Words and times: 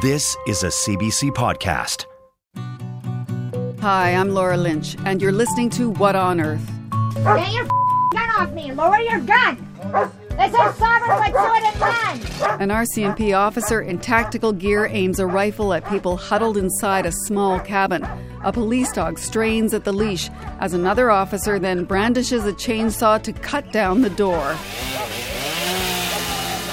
This 0.00 0.34
is 0.46 0.62
a 0.62 0.68
CBC 0.68 1.30
podcast. 1.32 2.06
Hi, 3.82 4.14
I'm 4.14 4.30
Laura 4.30 4.56
Lynch, 4.56 4.96
and 5.04 5.20
you're 5.20 5.30
listening 5.30 5.68
to 5.70 5.90
What 5.90 6.16
on 6.16 6.40
Earth. 6.40 6.66
Get 7.16 7.52
your 7.52 7.66
gun 7.66 8.30
off 8.38 8.50
me! 8.52 8.72
Lower 8.72 8.96
your 8.96 9.20
gun! 9.20 9.58
This 10.30 10.54
is 10.54 10.74
sovereign 10.76 11.18
Wet'suwet'en 11.18 11.80
land! 11.80 12.62
An 12.62 12.70
RCMP 12.70 13.36
officer 13.36 13.82
in 13.82 13.98
tactical 13.98 14.54
gear 14.54 14.86
aims 14.86 15.18
a 15.18 15.26
rifle 15.26 15.74
at 15.74 15.86
people 15.86 16.16
huddled 16.16 16.56
inside 16.56 17.04
a 17.04 17.12
small 17.12 17.60
cabin. 17.60 18.08
A 18.42 18.54
police 18.54 18.92
dog 18.92 19.18
strains 19.18 19.74
at 19.74 19.84
the 19.84 19.92
leash 19.92 20.30
as 20.60 20.72
another 20.72 21.10
officer 21.10 21.58
then 21.58 21.84
brandishes 21.84 22.46
a 22.46 22.54
chainsaw 22.54 23.22
to 23.22 23.34
cut 23.34 23.70
down 23.70 24.00
the 24.00 24.08
door. 24.08 24.56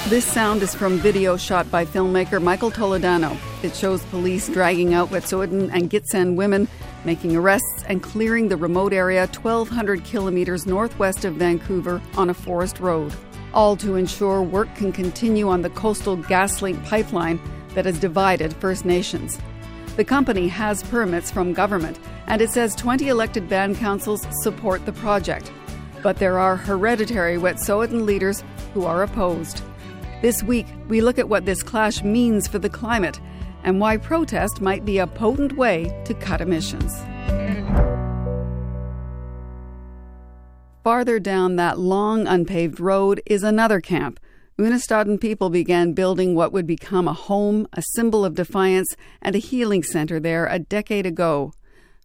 This 0.08 0.24
sound 0.24 0.62
is 0.62 0.74
from 0.74 0.96
video 0.96 1.36
shot 1.36 1.70
by 1.70 1.84
filmmaker 1.84 2.42
Michael 2.42 2.70
Toledano. 2.70 3.36
It 3.62 3.76
shows 3.76 4.02
police 4.06 4.48
dragging 4.48 4.94
out 4.94 5.10
Wet'suwet'en 5.10 5.70
and 5.70 5.90
Gitxsan 5.90 6.34
women, 6.34 6.66
making 7.04 7.36
arrests 7.36 7.84
and 7.86 8.02
clearing 8.02 8.48
the 8.48 8.56
remote 8.56 8.94
area 8.94 9.26
1,200 9.26 10.04
kilometers 10.04 10.64
northwest 10.64 11.26
of 11.26 11.34
Vancouver 11.34 12.00
on 12.16 12.30
a 12.30 12.34
forest 12.34 12.80
road. 12.80 13.12
All 13.52 13.76
to 13.76 13.96
ensure 13.96 14.42
work 14.42 14.74
can 14.74 14.92
continue 14.92 15.50
on 15.50 15.60
the 15.60 15.68
coastal 15.68 16.16
GasLink 16.16 16.82
pipeline 16.86 17.38
that 17.74 17.84
has 17.84 18.00
divided 18.00 18.54
First 18.54 18.86
Nations. 18.86 19.38
The 19.96 20.06
company 20.06 20.48
has 20.48 20.82
permits 20.84 21.30
from 21.30 21.52
government, 21.52 21.98
and 22.28 22.40
it 22.40 22.48
says 22.48 22.74
20 22.76 23.08
elected 23.08 23.46
band 23.46 23.76
councils 23.76 24.26
support 24.40 24.86
the 24.86 24.92
project. 24.94 25.52
But 26.02 26.16
there 26.16 26.38
are 26.38 26.56
hereditary 26.56 27.36
Wet'suwet'en 27.36 28.06
leaders 28.06 28.42
who 28.72 28.86
are 28.86 29.02
opposed. 29.02 29.60
This 30.20 30.42
week, 30.42 30.66
we 30.88 31.00
look 31.00 31.16
at 31.20 31.28
what 31.28 31.44
this 31.44 31.62
clash 31.62 32.02
means 32.02 32.48
for 32.48 32.58
the 32.58 32.68
climate 32.68 33.20
and 33.62 33.80
why 33.80 33.98
protest 33.98 34.60
might 34.60 34.84
be 34.84 34.98
a 34.98 35.06
potent 35.06 35.56
way 35.56 35.96
to 36.06 36.14
cut 36.14 36.40
emissions. 36.40 36.92
Farther 40.82 41.20
down 41.20 41.54
that 41.56 41.78
long 41.78 42.26
unpaved 42.26 42.80
road 42.80 43.22
is 43.26 43.44
another 43.44 43.80
camp. 43.80 44.18
Unistoten 44.58 45.20
people 45.20 45.50
began 45.50 45.92
building 45.92 46.34
what 46.34 46.52
would 46.52 46.66
become 46.66 47.06
a 47.06 47.12
home, 47.12 47.68
a 47.74 47.82
symbol 47.94 48.24
of 48.24 48.34
defiance, 48.34 48.88
and 49.22 49.36
a 49.36 49.38
healing 49.38 49.84
center 49.84 50.18
there 50.18 50.46
a 50.46 50.58
decade 50.58 51.06
ago. 51.06 51.52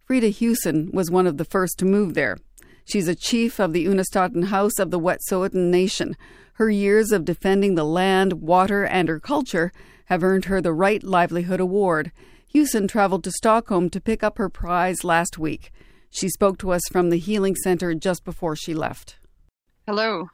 Freda 0.08 0.32
Huson 0.32 0.94
was 0.94 1.10
one 1.10 1.26
of 1.26 1.36
the 1.36 1.44
first 1.44 1.78
to 1.78 1.84
move 1.84 2.14
there. 2.14 2.38
She's 2.84 3.08
a 3.08 3.16
chief 3.16 3.58
of 3.58 3.72
the 3.72 3.86
Unistoten 3.86 4.44
House 4.44 4.78
of 4.78 4.92
the 4.92 5.00
Wet'suwet'en 5.00 5.70
Nation. 5.70 6.16
Her 6.54 6.70
years 6.70 7.10
of 7.10 7.24
defending 7.24 7.74
the 7.74 7.84
land, 7.84 8.34
water, 8.34 8.84
and 8.84 9.08
her 9.08 9.18
culture 9.18 9.72
have 10.06 10.22
earned 10.22 10.44
her 10.44 10.60
the 10.60 10.72
Right 10.72 11.02
Livelihood 11.02 11.58
Award. 11.58 12.12
Huson 12.54 12.88
traveled 12.88 13.24
to 13.24 13.32
Stockholm 13.32 13.90
to 13.90 14.00
pick 14.00 14.22
up 14.22 14.38
her 14.38 14.48
prize 14.48 15.02
last 15.02 15.36
week. 15.36 15.72
She 16.10 16.28
spoke 16.28 16.58
to 16.58 16.70
us 16.70 16.82
from 16.92 17.10
the 17.10 17.18
Healing 17.18 17.56
Center 17.56 17.92
just 17.94 18.24
before 18.24 18.54
she 18.54 18.72
left. 18.72 19.16
Hello. 19.86 20.28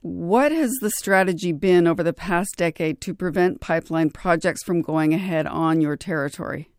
What 0.00 0.52
has 0.52 0.72
the 0.80 0.90
strategy 0.90 1.52
been 1.52 1.86
over 1.86 2.02
the 2.02 2.14
past 2.14 2.56
decade 2.56 3.02
to 3.02 3.14
prevent 3.14 3.60
pipeline 3.60 4.08
projects 4.08 4.64
from 4.64 4.80
going 4.80 5.12
ahead 5.12 5.46
on 5.46 5.82
your 5.82 5.96
territory? 5.96 6.70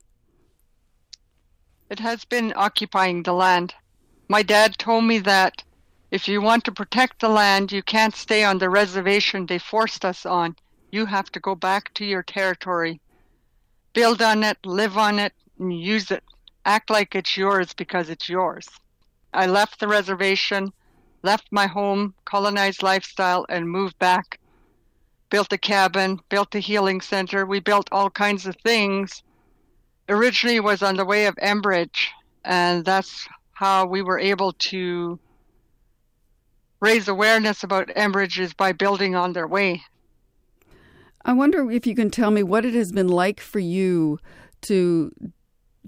It 1.92 2.00
has 2.00 2.26
been 2.26 2.54
occupying 2.56 3.22
the 3.22 3.34
land. 3.34 3.76
My 4.28 4.42
dad 4.42 4.80
told 4.80 5.04
me 5.04 5.20
that 5.20 5.64
if 6.14 6.28
you 6.28 6.40
want 6.40 6.64
to 6.64 6.72
protect 6.72 7.20
the 7.20 7.28
land, 7.28 7.72
you 7.72 7.82
can't 7.82 8.16
stay 8.16 8.44
on 8.44 8.60
the 8.60 8.70
reservation 8.70 9.48
they 9.48 9.58
forced 9.58 10.06
us 10.06 10.28
on. 10.28 10.56
You 10.92 11.08
have 11.08 11.32
to 11.32 11.40
go 11.40 11.56
back 11.56 11.92
to 11.96 12.06
your 12.06 12.22
territory. 12.22 13.02
Build 13.94 14.22
on 14.22 14.44
it, 14.44 14.60
live 14.64 14.96
on 14.96 15.18
it, 15.18 15.34
and 15.58 15.74
use 15.74 16.12
it. 16.12 16.24
Act 16.66 16.92
like 16.92 17.16
it's 17.16 17.36
yours 17.36 17.74
because 17.74 18.12
it's 18.12 18.30
yours. 18.30 18.70
I 19.34 19.48
left 19.48 19.80
the 19.80 19.88
reservation, 19.88 20.72
left 21.24 21.48
my 21.50 21.66
home, 21.66 22.14
colonized 22.26 22.84
lifestyle, 22.84 23.48
and 23.50 23.68
moved 23.68 23.98
back. 23.98 24.40
Built 25.32 25.52
a 25.52 25.58
cabin, 25.58 26.20
built 26.30 26.54
a 26.54 26.60
healing 26.60 27.02
center. 27.02 27.44
We 27.44 27.60
built 27.60 27.90
all 27.92 28.12
kinds 28.12 28.46
of 28.46 28.56
things. 28.58 29.24
Originally 30.08 30.60
was 30.60 30.84
on 30.84 30.96
the 30.96 31.06
way 31.06 31.26
of 31.26 31.36
Enbridge, 31.38 32.10
and 32.46 32.86
that's 32.86 33.28
how 33.54 33.88
we 33.88 34.04
were 34.04 34.20
able 34.20 34.54
to 34.70 35.20
raise 36.84 37.08
awareness 37.08 37.64
about 37.64 37.88
Enbridge 37.96 38.58
by 38.58 38.74
building 38.74 39.16
on 39.16 39.32
their 39.32 39.48
way. 39.48 39.82
I 41.24 41.32
wonder 41.32 41.72
if 41.72 41.88
you 41.88 41.96
can 41.96 42.12
tell 42.12 42.30
me 42.30 42.44
what 42.44 42.66
it 42.66 42.74
has 42.74 42.92
been 42.92 43.08
like 43.08 43.40
for 43.40 43.60
you 43.60 44.20
to 44.64 45.10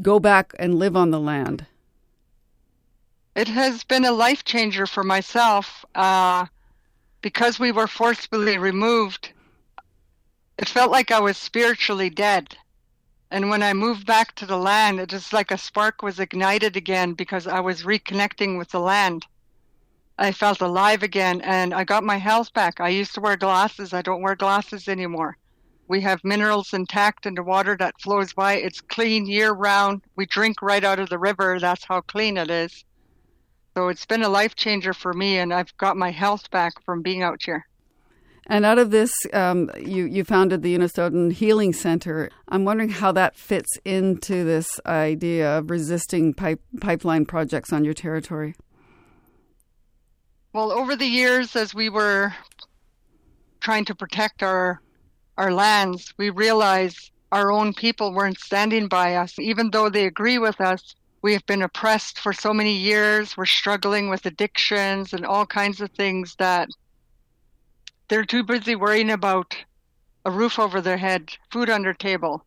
go 0.01 0.21
back 0.21 0.53
and 0.57 0.79
live 0.79 0.95
on 0.95 1.11
the 1.11 1.19
land. 1.19 1.65
It 3.35 3.49
has 3.49 3.83
been 3.83 4.05
a 4.05 4.13
life 4.13 4.45
changer 4.45 4.87
for 4.87 5.03
myself. 5.03 5.83
Uh, 5.93 6.45
because 7.21 7.59
we 7.59 7.73
were 7.73 7.87
forcibly 7.87 8.57
removed, 8.57 9.33
it 10.57 10.69
felt 10.69 10.91
like 10.91 11.11
I 11.11 11.19
was 11.19 11.35
spiritually 11.35 12.09
dead. 12.09 12.55
And 13.31 13.49
when 13.49 13.63
I 13.63 13.73
moved 13.73 14.05
back 14.05 14.35
to 14.35 14.45
the 14.45 14.57
land, 14.57 15.01
it 15.01 15.11
was 15.11 15.33
like 15.33 15.51
a 15.51 15.57
spark 15.57 16.01
was 16.01 16.21
ignited 16.21 16.77
again 16.77 17.13
because 17.13 17.47
I 17.47 17.59
was 17.59 17.83
reconnecting 17.83 18.57
with 18.57 18.69
the 18.69 18.79
land. 18.79 19.25
I 20.17 20.31
felt 20.31 20.61
alive 20.61 21.03
again 21.03 21.41
and 21.41 21.73
I 21.73 21.83
got 21.83 22.03
my 22.03 22.17
health 22.17 22.53
back. 22.53 22.79
I 22.79 22.89
used 22.89 23.13
to 23.15 23.21
wear 23.21 23.35
glasses. 23.35 23.93
I 23.93 24.01
don't 24.01 24.21
wear 24.21 24.35
glasses 24.35 24.87
anymore. 24.87 25.37
We 25.87 26.01
have 26.01 26.23
minerals 26.23 26.73
intact 26.73 27.25
in 27.25 27.35
the 27.35 27.43
water 27.43 27.75
that 27.77 27.99
flows 28.01 28.33
by. 28.33 28.53
It's 28.55 28.81
clean 28.81 29.25
year 29.27 29.51
round. 29.51 30.01
We 30.15 30.25
drink 30.25 30.61
right 30.61 30.83
out 30.83 30.99
of 30.99 31.09
the 31.09 31.19
river. 31.19 31.59
That's 31.59 31.83
how 31.83 32.01
clean 32.01 32.37
it 32.37 32.49
is. 32.49 32.85
So 33.75 33.89
it's 33.89 34.05
been 34.05 34.23
a 34.23 34.29
life 34.29 34.55
changer 34.55 34.93
for 34.93 35.13
me 35.13 35.37
and 35.37 35.53
I've 35.53 35.75
got 35.77 35.97
my 35.97 36.11
health 36.11 36.49
back 36.49 36.73
from 36.85 37.01
being 37.01 37.21
out 37.21 37.41
here. 37.43 37.67
And 38.47 38.63
out 38.63 38.77
of 38.77 38.91
this, 38.91 39.11
um, 39.33 39.71
you, 39.77 40.05
you 40.05 40.23
founded 40.23 40.61
the 40.61 40.77
Unistoten 40.77 41.33
Healing 41.33 41.73
Center. 41.73 42.29
I'm 42.47 42.63
wondering 42.63 42.89
how 42.89 43.11
that 43.13 43.35
fits 43.35 43.77
into 43.83 44.43
this 44.43 44.79
idea 44.85 45.57
of 45.57 45.71
resisting 45.71 46.33
pipe, 46.33 46.61
pipeline 46.79 47.25
projects 47.25 47.73
on 47.73 47.83
your 47.83 47.95
territory. 47.95 48.55
Well, 50.55 50.71
over 50.71 50.95
the 50.95 51.05
years, 51.05 51.57
as 51.57 51.75
we 51.75 51.89
were 51.89 52.33
trying 53.59 53.83
to 53.85 53.93
protect 53.93 54.41
our 54.41 54.79
our 55.37 55.51
lands, 55.51 56.13
we 56.15 56.29
realized 56.29 57.11
our 57.29 57.51
own 57.51 57.73
people 57.73 58.13
weren't 58.13 58.39
standing 58.39 58.87
by 58.87 59.15
us. 59.15 59.37
Even 59.37 59.69
though 59.69 59.89
they 59.89 60.05
agree 60.05 60.37
with 60.37 60.61
us, 60.61 60.95
we 61.21 61.33
have 61.33 61.45
been 61.45 61.61
oppressed 61.61 62.19
for 62.21 62.31
so 62.31 62.53
many 62.53 62.71
years. 62.71 63.35
We're 63.35 63.45
struggling 63.45 64.09
with 64.09 64.25
addictions 64.25 65.11
and 65.11 65.25
all 65.25 65.45
kinds 65.45 65.81
of 65.81 65.91
things 65.91 66.37
that 66.39 66.69
they're 68.07 68.23
too 68.23 68.43
busy 68.43 68.75
worrying 68.75 69.11
about 69.11 69.57
a 70.23 70.31
roof 70.31 70.57
over 70.57 70.79
their 70.79 70.95
head, 70.95 71.35
food 71.51 71.67
their 71.67 71.93
table, 71.93 72.45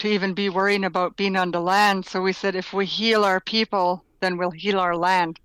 to 0.00 0.08
even 0.08 0.34
be 0.34 0.50
worrying 0.50 0.84
about 0.84 1.16
being 1.16 1.36
on 1.36 1.52
the 1.52 1.60
land. 1.62 2.04
So 2.04 2.20
we 2.20 2.34
said, 2.34 2.54
if 2.54 2.74
we 2.74 2.84
heal 2.84 3.24
our 3.24 3.40
people, 3.40 4.04
then 4.20 4.36
we'll 4.36 4.50
heal 4.50 4.78
our 4.78 4.94
land. 4.94 5.40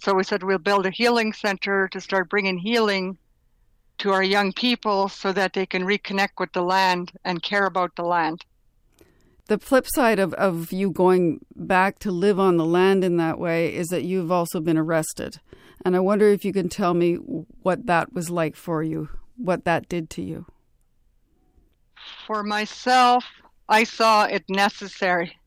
So 0.00 0.14
we 0.14 0.24
said 0.24 0.42
we'll 0.42 0.58
build 0.58 0.86
a 0.86 0.90
healing 0.90 1.32
center 1.32 1.88
to 1.88 2.00
start 2.00 2.28
bringing 2.28 2.58
healing 2.58 3.16
to 3.98 4.10
our 4.10 4.22
young 4.22 4.52
people 4.52 5.08
so 5.08 5.32
that 5.32 5.52
they 5.52 5.66
can 5.66 5.84
reconnect 5.84 6.38
with 6.38 6.52
the 6.52 6.62
land 6.62 7.12
and 7.24 7.42
care 7.42 7.66
about 7.66 7.94
the 7.96 8.02
land. 8.02 8.44
The 9.46 9.58
flip 9.58 9.86
side 9.86 10.18
of, 10.18 10.32
of 10.34 10.72
you 10.72 10.90
going 10.90 11.44
back 11.54 11.98
to 12.00 12.10
live 12.10 12.40
on 12.40 12.56
the 12.56 12.64
land 12.64 13.04
in 13.04 13.18
that 13.18 13.38
way 13.38 13.74
is 13.74 13.88
that 13.88 14.04
you've 14.04 14.32
also 14.32 14.60
been 14.60 14.78
arrested. 14.78 15.38
And 15.84 15.94
I 15.94 16.00
wonder 16.00 16.28
if 16.28 16.44
you 16.44 16.52
can 16.52 16.70
tell 16.70 16.94
me 16.94 17.16
what 17.16 17.86
that 17.86 18.12
was 18.14 18.30
like 18.30 18.56
for 18.56 18.82
you, 18.82 19.10
what 19.36 19.64
that 19.64 19.88
did 19.88 20.08
to 20.10 20.22
you. 20.22 20.46
For 22.26 22.42
myself, 22.42 23.24
I 23.68 23.84
saw 23.84 24.24
it 24.24 24.44
necessary. 24.48 25.38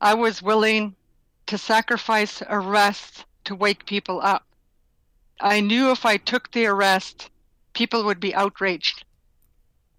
I 0.00 0.14
was 0.14 0.42
willing 0.42 0.94
to 1.46 1.58
sacrifice 1.58 2.42
arrest 2.48 3.26
to 3.46 3.56
wake 3.56 3.86
people 3.86 4.20
up. 4.22 4.46
I 5.40 5.60
knew 5.60 5.90
if 5.90 6.06
I 6.06 6.18
took 6.18 6.52
the 6.52 6.66
arrest, 6.66 7.30
people 7.74 8.04
would 8.04 8.20
be 8.20 8.34
outraged. 8.34 9.04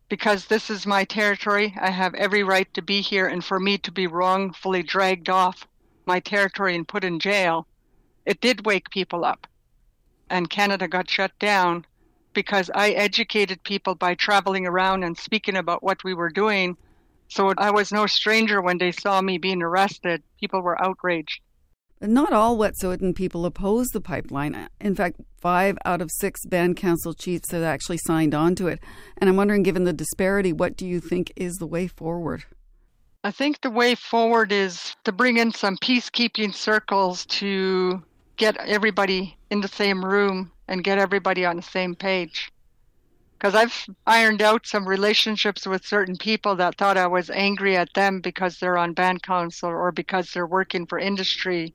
because 0.10 0.46
this 0.48 0.70
is 0.70 0.86
my 0.88 1.04
territory, 1.06 1.76
I 1.80 1.90
have 1.92 2.14
every 2.16 2.44
right 2.44 2.72
to 2.76 2.82
be 2.82 3.02
here, 3.02 3.28
and 3.28 3.44
for 3.44 3.60
me 3.60 3.78
to 3.80 3.92
be 3.92 4.08
wrongfully 4.08 4.84
dragged 4.84 5.30
off 5.30 5.68
my 6.06 6.20
territory 6.20 6.76
and 6.76 6.88
put 6.88 7.04
in 7.04 7.20
jail, 7.20 7.68
it 8.26 8.42
did 8.42 8.66
wake 8.66 8.90
people 8.90 9.26
up. 9.26 9.48
And 10.30 10.50
Canada 10.50 10.88
got 10.88 11.10
shut 11.10 11.38
down 11.40 11.86
because 12.34 12.70
I 12.76 12.92
educated 12.92 13.64
people 13.64 13.96
by 13.96 14.16
traveling 14.16 14.68
around 14.68 15.04
and 15.04 15.18
speaking 15.18 15.58
about 15.58 15.84
what 15.84 16.04
we 16.04 16.14
were 16.14 16.30
doing. 16.30 16.78
So 17.30 17.54
I 17.58 17.72
was 17.72 17.92
no 17.92 18.08
stranger 18.08 18.62
when 18.62 18.78
they 18.78 18.92
saw 18.94 19.22
me 19.22 19.38
being 19.38 19.62
arrested. 19.64 20.24
People 20.40 20.62
were 20.62 20.82
outraged. 20.84 21.42
Not 22.00 22.32
all 22.32 22.58
Wet'suwet'en 22.58 23.16
people 23.16 23.44
oppose 23.44 23.88
the 23.88 24.00
pipeline. 24.00 24.70
In 24.80 24.94
fact, 24.94 25.20
five 25.42 25.80
out 25.84 26.00
of 26.00 26.12
six 26.12 26.46
band 26.46 26.78
council 26.78 27.16
chiefs 27.16 27.52
have 27.52 27.64
actually 27.64 27.98
signed 27.98 28.36
on 28.36 28.54
to 28.56 28.68
it. 28.68 28.80
And 29.18 29.28
I'm 29.28 29.36
wondering, 29.36 29.64
given 29.64 29.84
the 29.84 29.94
disparity, 29.94 30.54
what 30.54 30.78
do 30.78 30.86
you 30.86 31.00
think 31.00 31.34
is 31.36 31.56
the 31.56 31.66
way 31.66 31.88
forward? 31.88 32.44
I 33.24 33.32
think 33.32 33.62
the 33.62 33.72
way 33.72 33.96
forward 33.96 34.52
is 34.52 34.96
to 35.06 35.12
bring 35.12 35.38
in 35.38 35.52
some 35.52 35.76
peacekeeping 35.78 36.54
circles 36.54 37.26
to 37.26 38.04
get 38.38 38.58
everybody 38.58 39.36
in 39.50 39.62
the 39.62 39.68
same 39.68 40.06
room 40.06 40.52
and 40.68 40.84
get 40.84 41.00
everybody 41.00 41.46
on 41.46 41.56
the 41.56 41.64
same 41.64 41.96
page. 41.96 42.52
Because 43.40 43.56
I've 43.56 43.88
ironed 44.06 44.44
out 44.44 44.68
some 44.68 44.88
relationships 44.88 45.66
with 45.66 45.86
certain 45.86 46.18
people 46.18 46.56
that 46.58 46.78
thought 46.78 46.96
I 46.96 47.08
was 47.08 47.32
angry 47.32 47.76
at 47.76 47.94
them 47.96 48.22
because 48.22 48.60
they're 48.60 48.78
on 48.78 48.94
band 48.94 49.24
council 49.24 49.70
or 49.70 49.92
because 49.92 50.32
they're 50.32 50.46
working 50.46 50.86
for 50.86 51.00
industry 51.00 51.74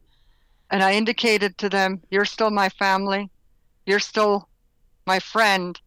and 0.73 0.83
I 0.83 0.95
indicated 0.95 1.59
to 1.59 1.69
them, 1.69 2.01
You're 2.11 2.25
still 2.25 2.51
my 2.51 2.71
family. 2.71 3.31
You're 3.85 4.01
still 4.01 4.49
my 5.07 5.19
friend. 5.19 5.79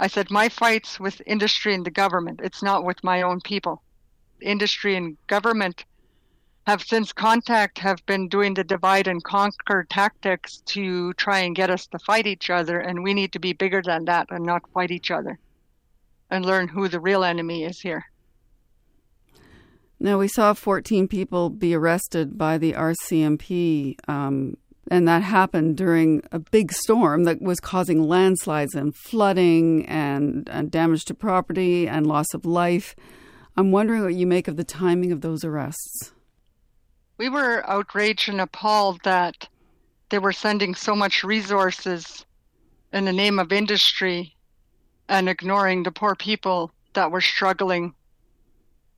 I 0.00 0.06
said, 0.06 0.30
My 0.30 0.48
fight's 0.48 0.98
with 0.98 1.20
industry 1.26 1.74
and 1.74 1.84
the 1.84 1.90
government. 1.90 2.40
It's 2.42 2.62
not 2.62 2.82
with 2.82 3.04
my 3.04 3.20
own 3.22 3.42
people. 3.42 3.82
Industry 4.40 4.96
and 4.96 5.18
government 5.26 5.84
have 6.66 6.82
since 6.82 7.12
contact 7.12 7.78
have 7.78 8.04
been 8.06 8.28
doing 8.28 8.54
the 8.54 8.64
divide 8.64 9.06
and 9.06 9.22
conquer 9.22 9.86
tactics 9.88 10.62
to 10.66 11.12
try 11.12 11.40
and 11.40 11.54
get 11.54 11.70
us 11.70 11.86
to 11.86 11.98
fight 11.98 12.26
each 12.26 12.50
other 12.50 12.80
and 12.80 13.04
we 13.04 13.14
need 13.14 13.32
to 13.32 13.38
be 13.38 13.52
bigger 13.52 13.80
than 13.82 14.04
that 14.06 14.26
and 14.30 14.44
not 14.44 14.68
fight 14.74 14.90
each 14.90 15.12
other 15.12 15.38
and 16.30 16.44
learn 16.44 16.66
who 16.66 16.88
the 16.88 16.98
real 16.98 17.22
enemy 17.22 17.62
is 17.62 17.80
here 17.80 18.04
now, 19.98 20.18
we 20.18 20.28
saw 20.28 20.52
14 20.52 21.08
people 21.08 21.48
be 21.48 21.74
arrested 21.74 22.36
by 22.36 22.58
the 22.58 22.74
RCMP, 22.74 23.96
um, 24.08 24.58
and 24.90 25.08
that 25.08 25.22
happened 25.22 25.76
during 25.78 26.22
a 26.30 26.38
big 26.38 26.70
storm 26.72 27.24
that 27.24 27.40
was 27.40 27.60
causing 27.60 28.02
landslides 28.02 28.74
and 28.74 28.94
flooding 28.94 29.86
and, 29.86 30.48
and 30.50 30.70
damage 30.70 31.06
to 31.06 31.14
property 31.14 31.88
and 31.88 32.06
loss 32.06 32.26
of 32.34 32.44
life. 32.44 32.94
I'm 33.56 33.72
wondering 33.72 34.02
what 34.02 34.14
you 34.14 34.26
make 34.26 34.48
of 34.48 34.56
the 34.56 34.64
timing 34.64 35.12
of 35.12 35.22
those 35.22 35.44
arrests. 35.44 36.12
We 37.16 37.30
were 37.30 37.68
outraged 37.68 38.28
and 38.28 38.42
appalled 38.42 39.00
that 39.04 39.48
they 40.10 40.18
were 40.18 40.32
sending 40.32 40.74
so 40.74 40.94
much 40.94 41.24
resources 41.24 42.26
in 42.92 43.06
the 43.06 43.14
name 43.14 43.38
of 43.38 43.50
industry 43.50 44.36
and 45.08 45.26
ignoring 45.26 45.84
the 45.84 45.90
poor 45.90 46.14
people 46.14 46.70
that 46.92 47.10
were 47.10 47.22
struggling 47.22 47.94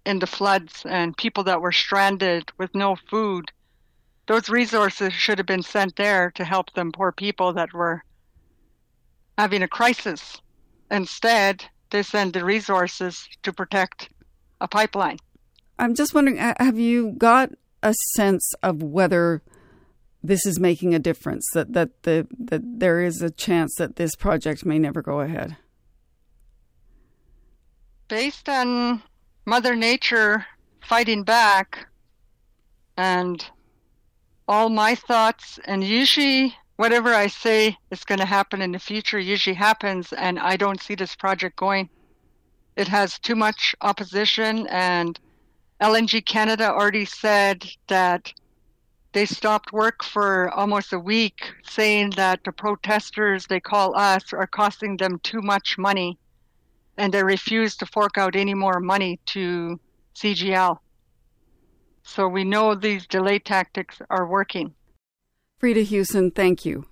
in 0.08 0.18
the 0.20 0.26
floods 0.26 0.84
and 0.88 1.14
people 1.18 1.44
that 1.44 1.60
were 1.60 1.70
stranded 1.70 2.50
with 2.56 2.74
no 2.74 2.96
food. 3.10 3.52
Those 4.26 4.48
resources 4.48 5.12
should 5.12 5.36
have 5.36 5.46
been 5.46 5.62
sent 5.62 5.96
there 5.96 6.30
to 6.34 6.46
help 6.46 6.72
them 6.72 6.92
poor 6.92 7.12
people 7.12 7.52
that 7.52 7.74
were 7.74 8.02
having 9.36 9.62
a 9.62 9.68
crisis. 9.68 10.40
Instead, 10.90 11.62
they 11.90 12.02
send 12.02 12.32
the 12.32 12.42
resources 12.42 13.28
to 13.42 13.52
protect 13.52 14.08
a 14.62 14.66
pipeline. 14.66 15.18
I'm 15.78 15.94
just 15.94 16.14
wondering 16.14 16.38
have 16.38 16.78
you 16.78 17.14
got 17.18 17.50
a 17.82 17.92
sense 18.14 18.50
of 18.62 18.82
whether 18.82 19.42
this 20.24 20.46
is 20.46 20.58
making 20.58 20.94
a 20.94 20.98
difference 20.98 21.46
that 21.52 21.74
that 21.74 22.02
the 22.04 22.26
that 22.38 22.62
there 22.64 23.02
is 23.02 23.20
a 23.20 23.30
chance 23.30 23.74
that 23.76 23.96
this 23.96 24.16
project 24.16 24.64
may 24.64 24.78
never 24.78 25.02
go 25.02 25.20
ahead? 25.20 25.58
Based 28.08 28.48
on 28.48 29.02
Mother 29.48 29.74
Nature 29.74 30.44
fighting 30.82 31.22
back 31.22 31.88
and 32.98 33.42
all 34.46 34.68
my 34.68 34.94
thoughts 34.94 35.58
and 35.64 35.82
usually 35.82 36.54
whatever 36.76 37.14
I 37.14 37.28
say 37.28 37.78
is 37.90 38.04
going 38.04 38.18
to 38.18 38.26
happen 38.26 38.60
in 38.60 38.72
the 38.72 38.78
future 38.78 39.18
usually 39.18 39.54
happens 39.54 40.12
and 40.12 40.38
I 40.38 40.58
don't 40.58 40.82
see 40.82 40.94
this 40.94 41.16
project 41.16 41.56
going. 41.56 41.88
It 42.76 42.88
has 42.88 43.18
too 43.18 43.34
much 43.36 43.74
opposition 43.80 44.66
and 44.66 45.18
LNG 45.80 46.26
Canada 46.26 46.70
already 46.70 47.06
said 47.06 47.64
that 47.86 48.30
they 49.12 49.24
stopped 49.24 49.72
work 49.72 50.04
for 50.04 50.50
almost 50.50 50.92
a 50.92 50.98
week 50.98 51.40
saying 51.62 52.10
that 52.16 52.44
the 52.44 52.52
protesters 52.52 53.46
they 53.46 53.60
call 53.60 53.96
us 53.96 54.34
are 54.34 54.46
costing 54.46 54.98
them 54.98 55.18
too 55.20 55.40
much 55.40 55.78
money 55.78 56.18
and 56.98 57.14
they 57.14 57.22
refused 57.22 57.78
to 57.78 57.86
fork 57.86 58.18
out 58.18 58.36
any 58.36 58.54
more 58.54 58.80
money 58.80 59.20
to 59.26 59.80
CGL. 60.16 60.78
So 62.02 62.26
we 62.28 62.44
know 62.44 62.74
these 62.74 63.06
delay 63.06 63.38
tactics 63.38 64.02
are 64.10 64.26
working. 64.26 64.74
Freda 65.62 65.86
Huson, 65.86 66.34
thank 66.34 66.64
you. 66.64 66.86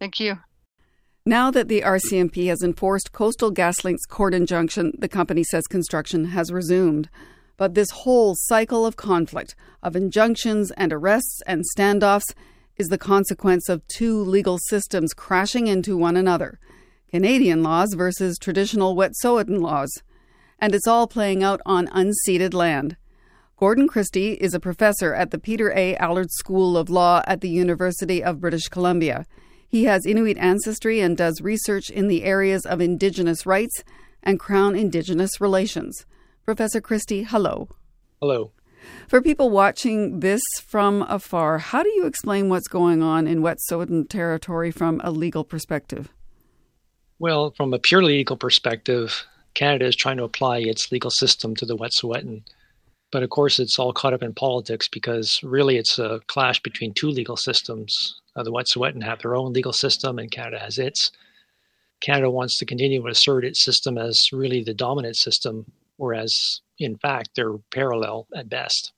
Thank 0.00 0.18
you. 0.18 0.38
Now 1.26 1.50
that 1.50 1.68
the 1.68 1.82
RCMP 1.82 2.48
has 2.48 2.62
enforced 2.62 3.12
Coastal 3.12 3.52
GasLink's 3.52 4.06
court 4.06 4.34
injunction, 4.34 4.92
the 4.98 5.08
company 5.08 5.44
says 5.44 5.66
construction 5.66 6.26
has 6.26 6.52
resumed. 6.52 7.08
But 7.56 7.74
this 7.74 7.90
whole 7.90 8.34
cycle 8.36 8.84
of 8.84 8.96
conflict, 8.96 9.54
of 9.82 9.94
injunctions 9.96 10.70
and 10.72 10.92
arrests 10.92 11.40
and 11.46 11.62
standoffs, 11.76 12.34
is 12.76 12.88
the 12.88 12.98
consequence 12.98 13.68
of 13.68 13.86
two 13.88 14.18
legal 14.18 14.58
systems 14.58 15.14
crashing 15.14 15.66
into 15.66 15.96
one 15.96 16.16
another. 16.16 16.58
Canadian 17.14 17.62
laws 17.62 17.94
versus 17.94 18.36
traditional 18.38 18.96
Wet'suwet'en 18.96 19.60
laws. 19.60 20.02
And 20.58 20.74
it's 20.74 20.88
all 20.88 21.06
playing 21.06 21.44
out 21.44 21.60
on 21.64 21.86
unceded 21.94 22.52
land. 22.54 22.96
Gordon 23.56 23.86
Christie 23.86 24.32
is 24.32 24.52
a 24.52 24.58
professor 24.58 25.14
at 25.14 25.30
the 25.30 25.38
Peter 25.38 25.72
A. 25.76 25.94
Allard 25.98 26.32
School 26.32 26.76
of 26.76 26.90
Law 26.90 27.22
at 27.28 27.40
the 27.40 27.48
University 27.48 28.20
of 28.20 28.40
British 28.40 28.66
Columbia. 28.66 29.26
He 29.68 29.84
has 29.84 30.04
Inuit 30.04 30.36
ancestry 30.38 30.98
and 30.98 31.16
does 31.16 31.40
research 31.40 31.88
in 31.88 32.08
the 32.08 32.24
areas 32.24 32.66
of 32.66 32.80
Indigenous 32.80 33.46
rights 33.46 33.84
and 34.24 34.40
Crown 34.40 34.74
Indigenous 34.74 35.40
relations. 35.40 36.06
Professor 36.44 36.80
Christie, 36.80 37.22
hello. 37.22 37.68
Hello. 38.20 38.50
For 39.06 39.22
people 39.22 39.50
watching 39.50 40.18
this 40.18 40.42
from 40.66 41.02
afar, 41.02 41.58
how 41.58 41.84
do 41.84 41.90
you 41.90 42.06
explain 42.06 42.48
what's 42.48 42.66
going 42.66 43.04
on 43.04 43.28
in 43.28 43.40
Wet'suwet'en 43.40 44.08
territory 44.08 44.72
from 44.72 45.00
a 45.04 45.12
legal 45.12 45.44
perspective? 45.44 46.12
Well, 47.18 47.52
from 47.52 47.72
a 47.72 47.78
purely 47.78 48.18
legal 48.18 48.36
perspective, 48.36 49.24
Canada 49.54 49.86
is 49.86 49.94
trying 49.94 50.16
to 50.16 50.24
apply 50.24 50.58
its 50.58 50.90
legal 50.90 51.10
system 51.10 51.54
to 51.56 51.66
the 51.66 51.76
Wet'suwet'en. 51.76 52.42
But 53.12 53.22
of 53.22 53.30
course, 53.30 53.60
it's 53.60 53.78
all 53.78 53.92
caught 53.92 54.12
up 54.12 54.22
in 54.24 54.34
politics 54.34 54.88
because 54.88 55.38
really 55.44 55.76
it's 55.76 55.98
a 55.98 56.20
clash 56.26 56.60
between 56.60 56.92
two 56.92 57.08
legal 57.08 57.36
systems. 57.36 58.20
Uh, 58.34 58.42
the 58.42 58.50
Wet'suwet'en 58.50 59.04
have 59.04 59.20
their 59.20 59.36
own 59.36 59.52
legal 59.52 59.72
system 59.72 60.18
and 60.18 60.30
Canada 60.30 60.58
has 60.58 60.78
its. 60.78 61.12
Canada 62.00 62.30
wants 62.30 62.58
to 62.58 62.66
continue 62.66 63.00
to 63.00 63.08
assert 63.08 63.44
its 63.44 63.64
system 63.64 63.96
as 63.96 64.20
really 64.32 64.64
the 64.64 64.74
dominant 64.74 65.16
system, 65.16 65.70
whereas 65.96 66.60
in 66.78 66.96
fact 66.98 67.30
they're 67.36 67.58
parallel 67.70 68.26
at 68.34 68.48
best. 68.48 68.92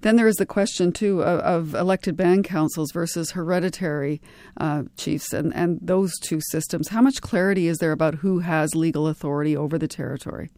Then 0.00 0.16
there 0.16 0.28
is 0.28 0.36
the 0.36 0.46
question 0.46 0.92
too 0.92 1.22
of, 1.22 1.40
of 1.40 1.74
elected 1.74 2.16
band 2.16 2.44
councils 2.44 2.92
versus 2.92 3.32
hereditary 3.32 4.20
uh, 4.58 4.84
chiefs, 4.96 5.32
and 5.32 5.54
and 5.54 5.78
those 5.82 6.12
two 6.20 6.40
systems. 6.50 6.88
How 6.88 7.02
much 7.02 7.20
clarity 7.20 7.66
is 7.66 7.78
there 7.78 7.92
about 7.92 8.16
who 8.16 8.40
has 8.40 8.74
legal 8.74 9.08
authority 9.08 9.56
over 9.56 9.78
the 9.78 9.88
territory? 9.88 10.50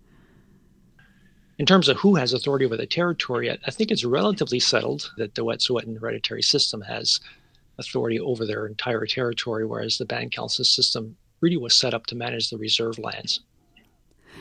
In 1.59 1.67
terms 1.67 1.89
of 1.89 1.97
who 1.97 2.15
has 2.15 2.33
authority 2.33 2.65
over 2.65 2.77
the 2.77 2.87
territory, 2.87 3.51
I, 3.51 3.59
I 3.67 3.71
think 3.71 3.91
it's 3.91 4.05
relatively 4.05 4.61
settled 4.61 5.11
that 5.17 5.35
the 5.35 5.45
Wet'suwet'en 5.45 5.99
hereditary 5.99 6.43
system 6.43 6.83
has 6.83 7.19
authority 7.79 8.21
over 8.21 8.47
their 8.47 8.67
entire 8.67 9.07
territory, 9.07 9.67
whereas 9.67 9.97
the 9.97 10.05
band 10.05 10.33
council 10.33 10.65
system 10.65 11.17
really 11.41 11.57
was 11.57 11.79
set 11.79 11.95
up 11.95 12.07
to 12.07 12.17
manage 12.17 12.49
the 12.49 12.59
reserve 12.59 12.99
lands. 12.99 13.41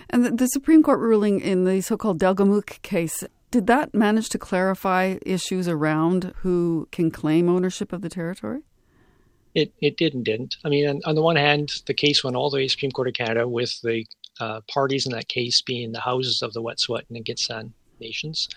And 0.10 0.26
the, 0.26 0.32
the 0.32 0.48
Supreme 0.48 0.84
Court 0.84 1.00
ruling 1.00 1.40
in 1.40 1.64
the 1.64 1.82
so 1.82 1.98
called 1.98 2.20
Delgamuukw 2.20 2.82
case 2.82 3.24
did 3.52 3.68
that 3.68 3.94
manage 3.94 4.30
to 4.30 4.38
clarify 4.38 5.18
issues 5.26 5.68
around 5.68 6.34
who 6.38 6.88
can 6.92 7.12
claim 7.12 7.50
ownership 7.50 7.94
of 7.94 8.02
the 8.02 8.10
territory? 8.10 8.62
It, 9.56 9.74
it 9.82 9.98
didn't, 9.98 10.24
didn't. 10.24 10.58
I 10.64 10.70
mean, 10.70 10.88
on, 10.88 11.02
on 11.06 11.16
the 11.16 11.22
one 11.22 11.36
hand, 11.36 11.70
the 11.88 11.94
case 11.94 12.24
went 12.24 12.36
all 12.36 12.50
the 12.50 12.58
way 12.58 12.64
to 12.64 12.70
Supreme 12.70 12.92
Court 12.92 13.08
of 13.08 13.14
Canada 13.14 13.48
with 13.48 13.80
the 13.82 14.06
uh, 14.40 14.62
parties 14.72 15.06
in 15.06 15.14
that 15.14 15.30
case 15.30 15.62
being 15.62 15.92
the 15.92 16.02
houses 16.02 16.42
of 16.42 16.54
the 16.54 16.62
Wet'suwet'en 16.62 17.10
and 17.10 17.18
the 17.18 17.24
Gitxsan 17.24 17.72
nations. 18.00 18.50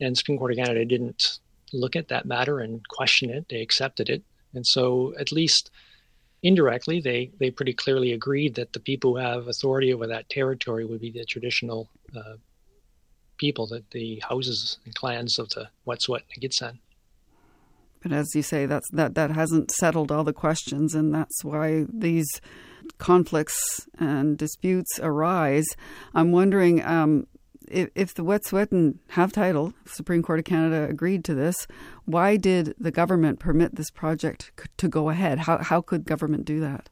And 0.00 0.16
Supreme 0.16 0.38
Court 0.38 0.52
of 0.52 0.58
Canada 0.58 0.84
didn't 0.84 1.38
look 1.72 1.96
at 1.96 2.08
that 2.08 2.24
matter 2.24 2.60
and 2.60 2.86
question 2.88 3.28
it. 3.28 3.46
They 3.50 3.60
accepted 3.60 4.08
it. 4.08 4.22
And 4.54 4.66
so 4.66 5.14
at 5.18 5.32
least 5.32 5.70
indirectly, 6.42 7.00
they, 7.00 7.30
they 7.38 7.50
pretty 7.50 7.72
clearly 7.72 8.12
agreed 8.12 8.54
that 8.54 8.72
the 8.72 8.80
people 8.80 9.12
who 9.12 9.16
have 9.18 9.48
authority 9.48 9.92
over 9.92 10.06
that 10.06 10.28
territory 10.28 10.84
would 10.84 11.00
be 11.00 11.10
the 11.10 11.24
traditional 11.24 11.90
uh, 12.16 12.36
people, 13.42 13.66
that 13.72 13.90
the 13.90 14.08
houses 14.30 14.78
and 14.84 14.94
clans 14.94 15.38
of 15.38 15.48
the 15.50 15.64
Wet'suwet'en 15.86 16.30
and 16.32 16.42
Gitxsan. 16.42 16.78
But 18.02 18.12
as 18.12 18.28
you 18.34 18.42
say, 18.42 18.66
that's 18.66 18.88
that 18.90 19.14
that 19.14 19.30
hasn't 19.30 19.70
settled 19.70 20.10
all 20.12 20.24
the 20.24 20.32
questions, 20.32 20.94
and 20.94 21.14
that's 21.14 21.44
why 21.44 21.86
these 22.06 22.28
conflicts 22.98 23.88
and 23.98 24.38
disputes 24.38 24.92
arise. 25.00 25.66
I'm 26.14 26.32
wondering 26.32 26.84
um, 26.84 27.26
if, 27.68 27.88
if 27.94 28.14
the 28.14 28.24
Wet'suwet'en 28.24 28.98
have 29.10 29.32
title. 29.32 29.72
Supreme 29.86 30.22
Court 30.22 30.40
of 30.40 30.44
Canada 30.44 30.86
agreed 30.88 31.24
to 31.24 31.34
this. 31.34 31.66
Why 32.04 32.36
did 32.36 32.74
the 32.78 32.90
government 32.90 33.38
permit 33.38 33.76
this 33.76 33.90
project 33.90 34.50
to 34.78 34.88
go 34.88 35.10
ahead? 35.10 35.40
How 35.40 35.58
how 35.58 35.80
could 35.80 36.04
government 36.04 36.44
do 36.44 36.60
that? 36.60 36.88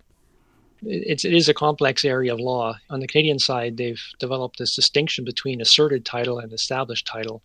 It's, 0.83 1.25
it 1.25 1.35
is 1.35 1.49
a 1.49 1.55
complex 1.55 2.05
area 2.05 2.33
of 2.33 2.41
law. 2.41 2.77
On 2.89 3.01
the 3.01 3.07
Canadian 3.07 3.39
side, 3.39 3.77
they've 3.77 4.03
developed 4.19 4.59
this 4.59 4.75
distinction 4.75 5.25
between 5.25 5.61
asserted 5.61 6.05
title 6.05 6.39
and 6.39 6.53
established 6.53 7.07
title 7.07 7.43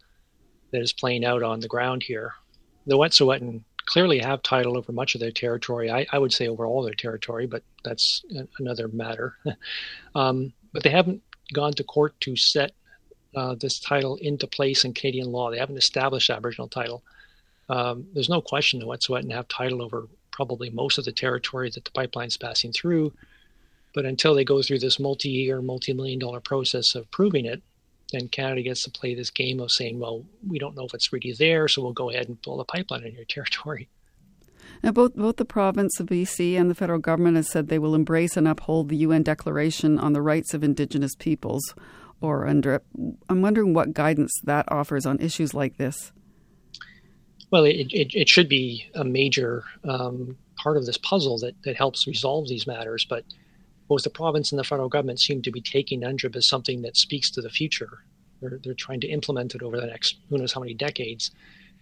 that 0.72 0.82
is 0.82 0.94
playing 0.94 1.26
out 1.26 1.44
on 1.44 1.60
the 1.60 1.68
ground 1.68 2.04
here 2.04 2.34
the 2.86 2.98
Wet'suwet'en 2.98 3.64
clearly 3.86 4.20
have 4.20 4.42
title 4.42 4.78
over 4.78 4.92
much 4.92 5.16
of 5.16 5.22
their 5.22 5.32
territory. 5.32 5.92
I, 5.92 6.06
I 6.12 6.18
would 6.18 6.34
say 6.34 6.48
over 6.48 6.66
all 6.66 6.84
their 6.84 6.94
territory, 6.94 7.46
but 7.46 7.64
that's 7.84 8.24
another 8.60 8.88
matter. 8.88 9.36
um, 10.16 10.54
but 10.74 10.84
they 10.84 10.90
haven't 10.90 11.22
gone 11.54 11.74
to 11.74 11.84
court 11.84 12.20
to 12.22 12.36
set 12.36 12.72
uh, 13.36 13.56
this 13.60 13.80
title 13.80 14.18
into 14.22 14.48
place 14.48 14.86
in 14.86 14.94
Canadian 14.94 15.32
law. 15.32 15.52
They 15.52 15.60
haven't 15.60 15.78
established 15.78 16.30
Aboriginal 16.30 16.68
title. 16.68 17.04
Um, 17.70 18.08
there's 18.14 18.30
no 18.30 18.42
question 18.42 18.80
the 18.80 18.86
Wet'suwet'en 18.86 19.32
have 19.32 19.48
title 19.48 19.82
over 19.82 20.08
probably 20.36 20.70
most 20.70 20.98
of 20.98 21.06
the 21.06 21.14
territory 21.14 21.70
that 21.70 21.86
the 21.86 21.92
pipeline's 21.92 22.36
passing 22.36 22.74
through. 22.74 23.14
But 23.94 24.06
until 24.06 24.36
they 24.36 24.44
go 24.44 24.62
through 24.62 24.80
this 24.80 25.00
multi-year, 25.00 25.62
multi-million 25.62 26.20
dollar 26.20 26.42
process 26.42 26.94
of 26.94 27.10
proving 27.10 27.46
it, 27.46 27.64
then 28.12 28.28
Canada 28.28 28.62
gets 28.62 28.84
to 28.84 28.92
play 28.92 29.16
this 29.16 29.32
game 29.32 29.62
of 29.62 29.72
saying, 29.72 29.98
well, 29.98 30.26
we 30.46 30.60
don't 30.60 30.76
know 30.76 30.86
if 30.86 30.94
it's 30.94 31.14
really 31.14 31.32
there, 31.32 31.70
so 31.70 31.82
we'll 31.82 31.94
go 31.94 32.10
ahead 32.10 32.28
and 32.28 32.42
build 32.42 32.60
a 32.60 32.66
pipeline 32.66 33.06
in 33.06 33.16
your 33.16 33.26
territory. 33.30 33.88
Now, 34.84 34.92
both 34.92 35.16
both 35.16 35.38
the 35.38 35.46
province 35.46 36.00
of 36.00 36.08
BC 36.08 36.60
and 36.60 36.70
the 36.70 36.76
federal 36.76 37.00
government 37.00 37.38
has 37.38 37.50
said 37.50 37.70
they 37.70 37.80
will 37.80 37.96
embrace 37.96 38.36
and 38.36 38.48
uphold 38.48 38.90
the 38.90 38.98
UN 38.98 39.24
Declaration 39.24 39.98
on 39.98 40.12
the 40.12 40.22
Rights 40.22 40.54
of 40.54 40.64
Indigenous 40.64 41.16
Peoples, 41.16 41.74
or 42.20 42.46
UNDRIP. 42.46 42.82
I'm 43.30 43.42
wondering 43.42 43.74
what 43.74 43.94
guidance 43.94 44.34
that 44.44 44.70
offers 44.70 45.06
on 45.06 45.20
issues 45.20 45.54
like 45.54 45.78
this. 45.78 46.12
Well, 47.56 47.64
it, 47.64 47.94
it, 47.94 48.14
it 48.14 48.28
should 48.28 48.50
be 48.50 48.86
a 48.96 49.06
major 49.06 49.64
um, 49.86 50.38
part 50.58 50.76
of 50.76 50.86
this 50.86 50.98
puzzle 50.98 51.40
that, 51.40 51.56
that 51.64 51.78
helps 51.78 52.06
resolve 52.06 52.50
these 52.50 52.68
matters, 52.68 53.06
but 53.10 53.24
both 53.88 54.04
the 54.04 54.10
province 54.10 54.52
and 54.52 54.60
the 54.60 54.66
federal 54.66 54.90
government 54.90 55.22
seem 55.22 55.42
to 55.44 55.52
be 55.52 55.62
taking 55.62 56.02
UNDRIP 56.02 56.36
as 56.36 56.50
something 56.50 56.82
that 56.82 56.98
speaks 56.98 57.32
to 57.32 57.42
the 57.42 57.50
future. 57.50 58.00
They're, 58.42 58.60
they're 58.62 58.74
trying 58.74 59.00
to 59.00 59.08
implement 59.08 59.56
it 59.56 59.64
over 59.64 59.80
the 59.80 59.88
next 59.88 60.18
who 60.30 60.38
knows 60.38 60.52
how 60.52 60.60
many 60.60 60.74
decades. 60.74 61.32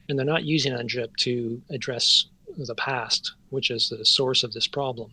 And 0.08 0.20
they're 0.20 0.28
not 0.28 0.44
using 0.44 0.74
UNDRIP 0.74 1.16
to 1.22 1.60
address 1.72 2.26
the 2.56 2.76
past, 2.76 3.34
which 3.50 3.72
is 3.72 3.90
the 3.90 4.06
source 4.06 4.44
of 4.44 4.54
this 4.54 4.68
problem. 4.68 5.12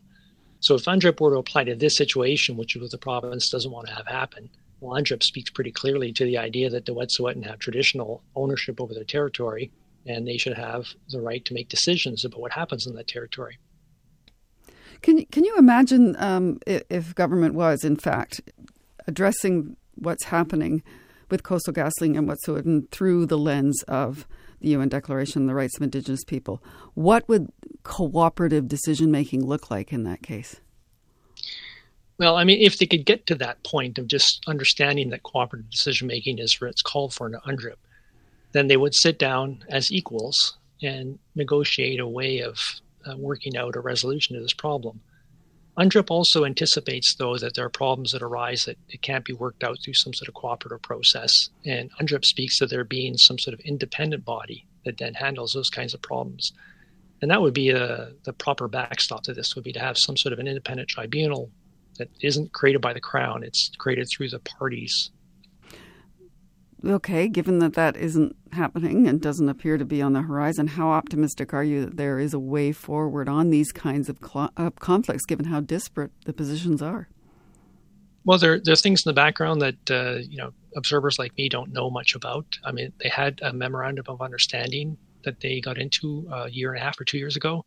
So 0.58 0.74
if 0.74 0.84
UNDRIP 0.84 1.22
were 1.22 1.30
to 1.30 1.38
apply 1.38 1.64
to 1.64 1.74
this 1.74 1.96
situation, 1.96 2.58
which 2.58 2.76
is 2.76 2.82
what 2.82 2.90
the 2.90 2.98
province 2.98 3.48
doesn't 3.48 3.72
want 3.72 3.86
to 3.86 3.94
have 3.94 4.08
happen, 4.08 4.50
well, 4.80 5.00
UNDRIP 5.00 5.22
speaks 5.22 5.48
pretty 5.48 5.72
clearly 5.72 6.12
to 6.12 6.26
the 6.26 6.36
idea 6.36 6.68
that 6.68 6.84
the 6.84 6.94
Wet'suwet'en 6.94 7.46
have 7.46 7.60
traditional 7.60 8.22
ownership 8.36 8.78
over 8.78 8.92
their 8.92 9.04
territory, 9.04 9.70
and 10.06 10.26
they 10.26 10.36
should 10.36 10.56
have 10.56 10.86
the 11.10 11.20
right 11.20 11.44
to 11.44 11.54
make 11.54 11.68
decisions 11.68 12.24
about 12.24 12.40
what 12.40 12.52
happens 12.52 12.86
in 12.86 12.94
that 12.94 13.06
territory. 13.06 13.58
Can 15.02 15.18
you, 15.18 15.26
can 15.26 15.44
you 15.44 15.56
imagine 15.56 16.14
um, 16.18 16.58
if, 16.66 17.14
government 17.14 17.54
was, 17.54 17.84
in 17.84 17.96
fact, 17.96 18.40
addressing 19.06 19.76
what's 19.94 20.24
happening 20.24 20.82
with 21.30 21.42
Coastal 21.42 21.72
GasLink 21.72 22.18
and 22.18 22.28
Wet'suwet'en 22.28 22.90
through 22.90 23.26
the 23.26 23.38
lens 23.38 23.82
of 23.84 24.26
the 24.60 24.68
UN 24.70 24.88
Declaration 24.88 25.42
on 25.42 25.46
the 25.46 25.54
Rights 25.54 25.76
of 25.76 25.82
Indigenous 25.82 26.24
People? 26.24 26.62
What 26.94 27.28
would 27.28 27.50
cooperative 27.82 28.68
decision 28.68 29.10
making 29.10 29.46
look 29.46 29.70
like 29.70 29.92
in 29.92 30.04
that 30.04 30.22
case? 30.22 30.60
Well, 32.18 32.36
I 32.36 32.44
mean, 32.44 32.60
if 32.60 32.76
they 32.76 32.84
could 32.84 33.06
get 33.06 33.26
to 33.28 33.34
that 33.36 33.62
point 33.62 33.98
of 33.98 34.06
just 34.06 34.42
understanding 34.46 35.08
that 35.10 35.22
cooperative 35.22 35.70
decision 35.70 36.06
making 36.06 36.38
is 36.38 36.60
what's 36.60 36.82
called 36.82 37.14
for 37.14 37.26
in 37.26 37.32
UNDRIP, 37.46 37.76
then 38.52 38.66
they 38.66 38.76
would 38.76 38.94
sit 38.94 39.18
down 39.18 39.64
as 39.68 39.92
equals 39.92 40.58
and 40.82 41.18
negotiate 41.34 42.00
a 42.00 42.06
way 42.06 42.40
of 42.40 42.58
uh, 43.06 43.16
working 43.16 43.56
out 43.56 43.76
a 43.76 43.80
resolution 43.80 44.36
to 44.36 44.42
this 44.42 44.54
problem. 44.54 45.00
UNDRIP 45.78 46.10
also 46.10 46.44
anticipates, 46.44 47.14
though, 47.14 47.38
that 47.38 47.54
there 47.54 47.64
are 47.64 47.70
problems 47.70 48.10
that 48.10 48.22
arise 48.22 48.64
that 48.64 48.76
it 48.88 49.02
can't 49.02 49.24
be 49.24 49.32
worked 49.32 49.62
out 49.62 49.78
through 49.82 49.94
some 49.94 50.12
sort 50.12 50.28
of 50.28 50.34
cooperative 50.34 50.82
process. 50.82 51.32
And 51.64 51.90
UNDRIP 52.00 52.24
speaks 52.24 52.58
to 52.58 52.66
there 52.66 52.84
being 52.84 53.16
some 53.16 53.38
sort 53.38 53.54
of 53.54 53.60
independent 53.60 54.24
body 54.24 54.66
that 54.84 54.98
then 54.98 55.14
handles 55.14 55.52
those 55.52 55.70
kinds 55.70 55.94
of 55.94 56.02
problems. 56.02 56.52
And 57.22 57.30
that 57.30 57.40
would 57.40 57.54
be 57.54 57.70
a, 57.70 57.84
uh, 57.84 58.10
the 58.24 58.32
proper 58.32 58.66
backstop 58.66 59.22
to 59.24 59.32
this 59.32 59.54
would 59.54 59.64
be 59.64 59.72
to 59.72 59.80
have 59.80 59.96
some 59.98 60.16
sort 60.16 60.32
of 60.32 60.38
an 60.38 60.48
independent 60.48 60.88
tribunal 60.88 61.50
that 61.98 62.08
isn't 62.20 62.52
created 62.52 62.80
by 62.80 62.92
the 62.92 63.00
Crown. 63.00 63.42
It's 63.42 63.70
created 63.78 64.08
through 64.08 64.30
the 64.30 64.38
parties 64.40 65.10
okay, 66.84 67.28
given 67.28 67.58
that 67.60 67.74
that 67.74 67.96
isn't 67.96 68.36
happening 68.52 69.06
and 69.06 69.20
doesn't 69.20 69.48
appear 69.48 69.78
to 69.78 69.84
be 69.84 70.02
on 70.02 70.12
the 70.12 70.22
horizon, 70.22 70.66
how 70.66 70.90
optimistic 70.90 71.52
are 71.54 71.64
you 71.64 71.84
that 71.84 71.96
there 71.96 72.18
is 72.18 72.34
a 72.34 72.38
way 72.38 72.72
forward 72.72 73.28
on 73.28 73.50
these 73.50 73.72
kinds 73.72 74.08
of 74.08 74.18
cl- 74.18 74.52
uh, 74.56 74.70
conflicts, 74.70 75.26
given 75.26 75.46
how 75.46 75.60
disparate 75.60 76.12
the 76.24 76.32
positions 76.32 76.82
are? 76.82 77.08
Well, 78.24 78.38
there 78.38 78.60
there's 78.60 78.82
things 78.82 79.04
in 79.04 79.10
the 79.10 79.14
background 79.14 79.62
that 79.62 79.90
uh, 79.90 80.18
you 80.20 80.36
know 80.36 80.52
observers 80.76 81.18
like 81.18 81.36
me 81.36 81.48
don't 81.48 81.72
know 81.72 81.90
much 81.90 82.14
about. 82.14 82.46
I 82.64 82.72
mean, 82.72 82.92
they 83.02 83.08
had 83.08 83.40
a 83.42 83.52
memorandum 83.52 84.04
of 84.08 84.20
understanding 84.20 84.98
that 85.24 85.40
they 85.40 85.60
got 85.60 85.78
into 85.78 86.28
a 86.32 86.50
year 86.50 86.72
and 86.72 86.80
a 86.80 86.84
half 86.84 87.00
or 87.00 87.04
two 87.04 87.18
years 87.18 87.36
ago. 87.36 87.64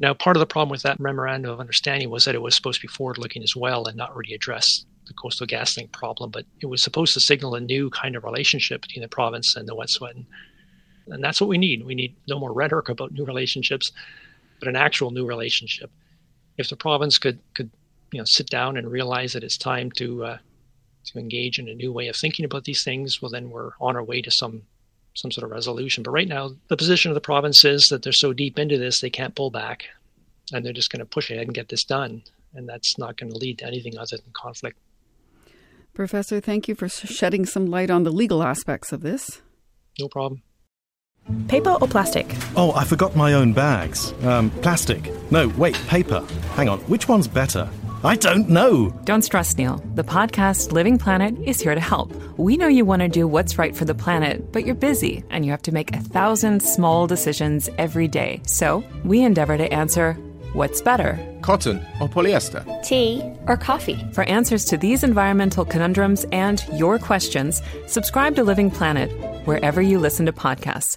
Now, 0.00 0.14
part 0.14 0.36
of 0.36 0.40
the 0.40 0.46
problem 0.46 0.70
with 0.70 0.82
that 0.82 1.00
memorandum 1.00 1.50
of 1.50 1.58
understanding 1.58 2.08
was 2.10 2.24
that 2.24 2.34
it 2.34 2.42
was 2.42 2.54
supposed 2.54 2.80
to 2.80 2.86
be 2.86 2.92
forward-looking 2.92 3.42
as 3.42 3.56
well 3.56 3.86
and 3.86 3.96
not 3.96 4.14
really 4.14 4.32
address 4.32 4.84
the 5.08 5.14
Coastal 5.14 5.46
GasLink 5.46 5.90
problem, 5.92 6.30
but 6.30 6.44
it 6.60 6.66
was 6.66 6.82
supposed 6.82 7.14
to 7.14 7.20
signal 7.20 7.54
a 7.54 7.60
new 7.60 7.90
kind 7.90 8.14
of 8.14 8.24
relationship 8.24 8.82
between 8.82 9.02
the 9.02 9.08
province 9.08 9.56
and 9.56 9.66
the 9.66 9.74
Wet'suwet'en. 9.74 10.26
And 11.08 11.24
that's 11.24 11.40
what 11.40 11.48
we 11.48 11.58
need. 11.58 11.84
We 11.84 11.94
need 11.94 12.14
no 12.28 12.38
more 12.38 12.52
rhetoric 12.52 12.88
about 12.88 13.12
new 13.12 13.24
relationships, 13.24 13.90
but 14.58 14.68
an 14.68 14.76
actual 14.76 15.10
new 15.10 15.26
relationship. 15.26 15.90
If 16.58 16.68
the 16.68 16.76
province 16.76 17.18
could 17.18 17.38
could 17.54 17.70
you 18.12 18.18
know 18.18 18.24
sit 18.26 18.48
down 18.48 18.76
and 18.76 18.90
realize 18.90 19.32
that 19.32 19.44
it's 19.44 19.56
time 19.56 19.90
to 19.92 20.24
uh, 20.24 20.38
to 21.06 21.18
engage 21.18 21.58
in 21.58 21.68
a 21.68 21.74
new 21.74 21.92
way 21.92 22.08
of 22.08 22.16
thinking 22.16 22.44
about 22.44 22.64
these 22.64 22.82
things, 22.84 23.22
well, 23.22 23.30
then 23.30 23.50
we're 23.50 23.72
on 23.80 23.96
our 23.96 24.04
way 24.04 24.20
to 24.22 24.30
some 24.30 24.62
some 25.14 25.30
sort 25.30 25.44
of 25.44 25.50
resolution. 25.50 26.02
But 26.02 26.12
right 26.12 26.28
now, 26.28 26.50
the 26.68 26.76
position 26.76 27.10
of 27.10 27.14
the 27.14 27.20
province 27.20 27.64
is 27.64 27.86
that 27.90 28.02
they're 28.02 28.12
so 28.12 28.32
deep 28.32 28.58
into 28.58 28.78
this 28.78 29.00
they 29.00 29.10
can't 29.10 29.34
pull 29.34 29.50
back, 29.50 29.84
and 30.52 30.64
they're 30.64 30.72
just 30.72 30.90
going 30.90 31.00
to 31.00 31.06
push 31.06 31.30
ahead 31.30 31.46
and 31.46 31.54
get 31.54 31.68
this 31.68 31.84
done. 31.84 32.22
And 32.54 32.68
that's 32.68 32.98
not 32.98 33.16
going 33.16 33.30
to 33.30 33.38
lead 33.38 33.58
to 33.58 33.66
anything 33.66 33.98
other 33.98 34.16
than 34.16 34.32
conflict. 34.32 34.78
Professor, 35.98 36.40
thank 36.40 36.68
you 36.68 36.76
for 36.76 36.88
shedding 36.88 37.44
some 37.44 37.66
light 37.66 37.90
on 37.90 38.04
the 38.04 38.12
legal 38.12 38.44
aspects 38.44 38.92
of 38.92 39.00
this. 39.00 39.42
No 39.98 40.06
problem. 40.06 40.44
Paper 41.48 41.76
or 41.80 41.88
plastic? 41.88 42.36
Oh, 42.54 42.72
I 42.76 42.84
forgot 42.84 43.16
my 43.16 43.32
own 43.32 43.52
bags. 43.52 44.12
Um, 44.22 44.50
plastic. 44.62 45.10
No, 45.32 45.48
wait, 45.58 45.74
paper. 45.88 46.24
Hang 46.54 46.68
on, 46.68 46.78
which 46.82 47.08
one's 47.08 47.26
better? 47.26 47.68
I 48.04 48.14
don't 48.14 48.48
know. 48.48 48.90
Don't 49.06 49.22
stress, 49.22 49.58
Neil. 49.58 49.82
The 49.96 50.04
podcast 50.04 50.70
Living 50.70 50.98
Planet 50.98 51.36
is 51.44 51.60
here 51.60 51.74
to 51.74 51.80
help. 51.80 52.12
We 52.38 52.56
know 52.56 52.68
you 52.68 52.84
want 52.84 53.02
to 53.02 53.08
do 53.08 53.26
what's 53.26 53.58
right 53.58 53.74
for 53.74 53.84
the 53.84 53.92
planet, 53.92 54.52
but 54.52 54.64
you're 54.64 54.76
busy 54.76 55.24
and 55.30 55.44
you 55.44 55.50
have 55.50 55.62
to 55.62 55.72
make 55.72 55.92
a 55.92 55.98
thousand 55.98 56.62
small 56.62 57.08
decisions 57.08 57.68
every 57.76 58.06
day. 58.06 58.40
So 58.46 58.84
we 59.02 59.24
endeavor 59.24 59.58
to 59.58 59.72
answer 59.72 60.16
What's 60.54 60.80
better? 60.80 61.18
Cotton 61.42 61.84
or 62.00 62.08
polyester? 62.08 62.64
Tea 62.82 63.22
or 63.46 63.58
coffee? 63.58 64.02
For 64.12 64.24
answers 64.24 64.64
to 64.66 64.78
these 64.78 65.04
environmental 65.04 65.64
conundrums 65.64 66.24
and 66.32 66.64
your 66.72 66.98
questions, 66.98 67.60
subscribe 67.86 68.34
to 68.36 68.44
Living 68.44 68.70
Planet 68.70 69.10
wherever 69.46 69.82
you 69.82 69.98
listen 69.98 70.24
to 70.26 70.32
podcasts. 70.32 70.96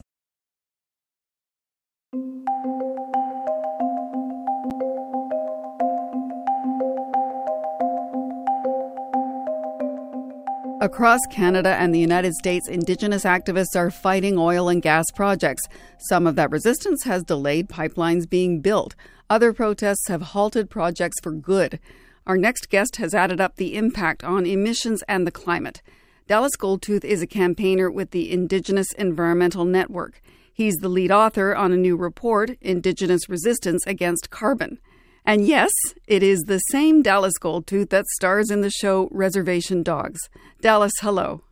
Across 10.81 11.19
Canada 11.29 11.75
and 11.75 11.93
the 11.93 11.99
United 11.99 12.33
States, 12.33 12.67
Indigenous 12.67 13.23
activists 13.23 13.75
are 13.75 13.91
fighting 13.91 14.39
oil 14.39 14.67
and 14.67 14.81
gas 14.81 15.05
projects. 15.13 15.61
Some 16.09 16.25
of 16.25 16.35
that 16.37 16.49
resistance 16.49 17.03
has 17.03 17.23
delayed 17.23 17.69
pipelines 17.69 18.27
being 18.27 18.61
built. 18.61 18.95
Other 19.31 19.53
protests 19.53 20.09
have 20.09 20.21
halted 20.21 20.69
projects 20.69 21.15
for 21.23 21.31
good. 21.31 21.79
Our 22.27 22.35
next 22.35 22.69
guest 22.69 22.97
has 22.97 23.15
added 23.15 23.39
up 23.39 23.55
the 23.55 23.77
impact 23.77 24.25
on 24.25 24.45
emissions 24.45 25.03
and 25.07 25.25
the 25.25 25.31
climate. 25.31 25.81
Dallas 26.27 26.57
Goldtooth 26.59 27.05
is 27.05 27.21
a 27.21 27.27
campaigner 27.27 27.89
with 27.89 28.11
the 28.11 28.29
Indigenous 28.29 28.91
Environmental 28.97 29.63
Network. 29.63 30.21
He's 30.53 30.75
the 30.81 30.89
lead 30.89 31.13
author 31.13 31.55
on 31.55 31.71
a 31.71 31.77
new 31.77 31.95
report, 31.95 32.57
Indigenous 32.59 33.29
Resistance 33.29 33.87
Against 33.87 34.31
Carbon. 34.31 34.79
And 35.25 35.47
yes, 35.47 35.71
it 36.07 36.23
is 36.23 36.41
the 36.41 36.59
same 36.69 37.01
Dallas 37.01 37.39
Goldtooth 37.39 37.87
that 37.91 38.07
stars 38.07 38.51
in 38.51 38.59
the 38.59 38.69
show 38.69 39.07
Reservation 39.11 39.81
Dogs. 39.81 40.19
Dallas, 40.59 40.91
hello. 40.99 41.43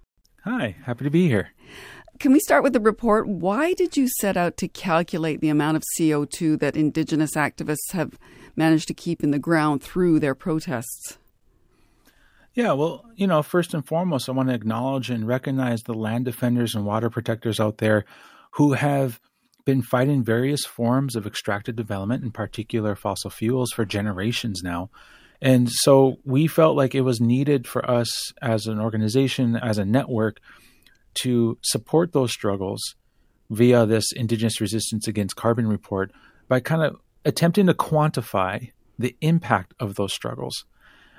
Hi, 0.44 0.76
happy 0.84 1.06
to 1.06 1.10
be 1.10 1.30
here. 1.30 1.52
Can 2.20 2.34
we 2.34 2.42
start 2.42 2.64
with 2.64 2.74
the 2.74 2.82
report? 2.82 3.30
Why 3.30 3.74
did 3.74 3.96
you 3.96 4.10
set 4.20 4.36
out 4.36 4.58
to 4.58 4.68
calculate 4.68 5.40
the 5.40 5.48
amount 5.48 5.78
of 5.78 5.84
CO2 5.98 6.60
that 6.60 6.76
Indigenous 6.76 7.32
activists 7.36 7.94
have 7.94 8.20
managed 8.58 8.90
to 8.90 8.94
keep 8.94 9.24
in 9.24 9.32
the 9.32 9.40
ground 9.40 9.82
through 9.82 10.20
their 10.20 10.36
protests? 10.36 11.18
Yeah, 12.54 12.74
well, 12.74 13.06
you 13.16 13.26
know, 13.26 13.42
first 13.42 13.74
and 13.74 13.88
foremost, 13.88 14.28
I 14.28 14.34
want 14.34 14.50
to 14.50 14.56
acknowledge 14.56 15.10
and 15.10 15.26
recognize 15.26 15.84
the 15.84 15.94
land 15.94 16.26
defenders 16.26 16.76
and 16.76 16.86
water 16.86 17.10
protectors 17.10 17.58
out 17.58 17.78
there 17.78 18.04
who 18.52 18.74
have 18.74 19.22
been 19.64 19.82
fighting 19.82 20.22
various 20.22 20.66
forms 20.66 21.16
of 21.16 21.26
extractive 21.26 21.78
development, 21.78 22.26
in 22.26 22.32
particular 22.32 22.96
fossil 22.98 23.30
fuels, 23.30 23.72
for 23.72 23.86
generations 23.86 24.62
now. 24.62 24.90
And 25.42 25.70
so 25.72 26.18
we 26.26 26.48
felt 26.48 26.76
like 26.76 26.94
it 26.94 27.02
was 27.02 27.22
needed 27.22 27.66
for 27.66 27.90
us 27.90 28.34
as 28.42 28.68
an 28.68 28.82
organization, 28.82 29.56
as 29.56 29.78
a 29.78 29.86
network, 29.86 30.42
to 31.16 31.58
support 31.62 32.14
those 32.14 32.32
struggles 32.32 32.96
via 33.50 33.86
this 33.86 34.12
Indigenous 34.12 34.62
Resistance 34.62 35.08
Against 35.08 35.36
Carbon 35.36 35.68
report 35.68 36.12
by 36.48 36.60
kind 36.60 36.84
of 36.84 36.98
attempting 37.26 37.68
to 37.68 37.74
quantify 37.74 38.72
the 38.98 39.16
impact 39.22 39.74
of 39.80 39.96
those 39.96 40.14
struggles. 40.14 40.66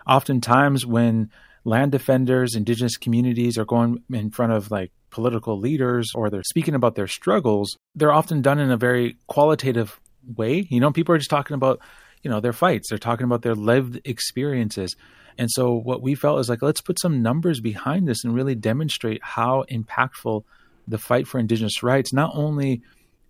Oftentimes, 0.07 0.87
when 0.87 1.31
land 1.65 1.93
defenders, 1.93 2.55
indigenous 2.55 2.97
communities 2.97 3.59
are 3.59 3.65
going 3.65 4.03
in 4.13 4.31
front 4.31 4.53
of 4.53 4.71
like 4.71 4.93
political 5.11 5.59
leaders 5.59 6.11
or 6.15 6.31
they're 6.31 6.43
speaking 6.43 6.75
about 6.75 6.95
their 6.95 7.07
struggles, 7.07 7.77
they're 7.95 8.13
often 8.13 8.43
done 8.43 8.59
in 8.59 8.71
a 8.71 8.77
very 8.77 9.17
qualitative 9.27 10.01
way. 10.37 10.67
You 10.71 10.81
know, 10.81 10.93
people 10.93 11.15
are 11.15 11.19
just 11.19 11.31
talking 11.31 11.55
about, 11.55 11.81
you 12.23 12.31
know, 12.31 12.41
their 12.41 12.53
fights, 12.53 12.89
they're 12.89 12.99
talking 12.99 13.25
about 13.25 13.43
their 13.43 13.55
lived 13.55 14.01
experiences. 14.05 14.97
And 15.39 15.51
so 15.51 15.73
what 15.73 16.03
we 16.03 16.15
felt 16.15 16.41
is 16.41 16.49
like, 16.49 16.63
let's 16.63 16.81
put 16.81 17.01
some 17.01 17.23
numbers 17.23 17.61
behind 17.61 18.07
this 18.07 18.25
and 18.25 18.35
really 18.35 18.55
demonstrate 18.55 19.23
how 19.23 19.65
impactful 19.71 20.45
the 20.87 20.99
fight 20.99 21.27
for 21.27 21.39
indigenous 21.39 21.83
rights 21.83 22.13
not 22.13 22.33
only 22.35 22.83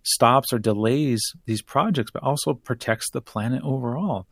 stops 0.03 0.51
or 0.51 0.59
delays 0.59 1.21
these 1.45 1.61
projects, 1.61 2.11
but 2.11 2.23
also 2.23 2.53
protects 2.53 3.09
the 3.11 3.21
planet 3.21 3.61
overall. 3.63 4.27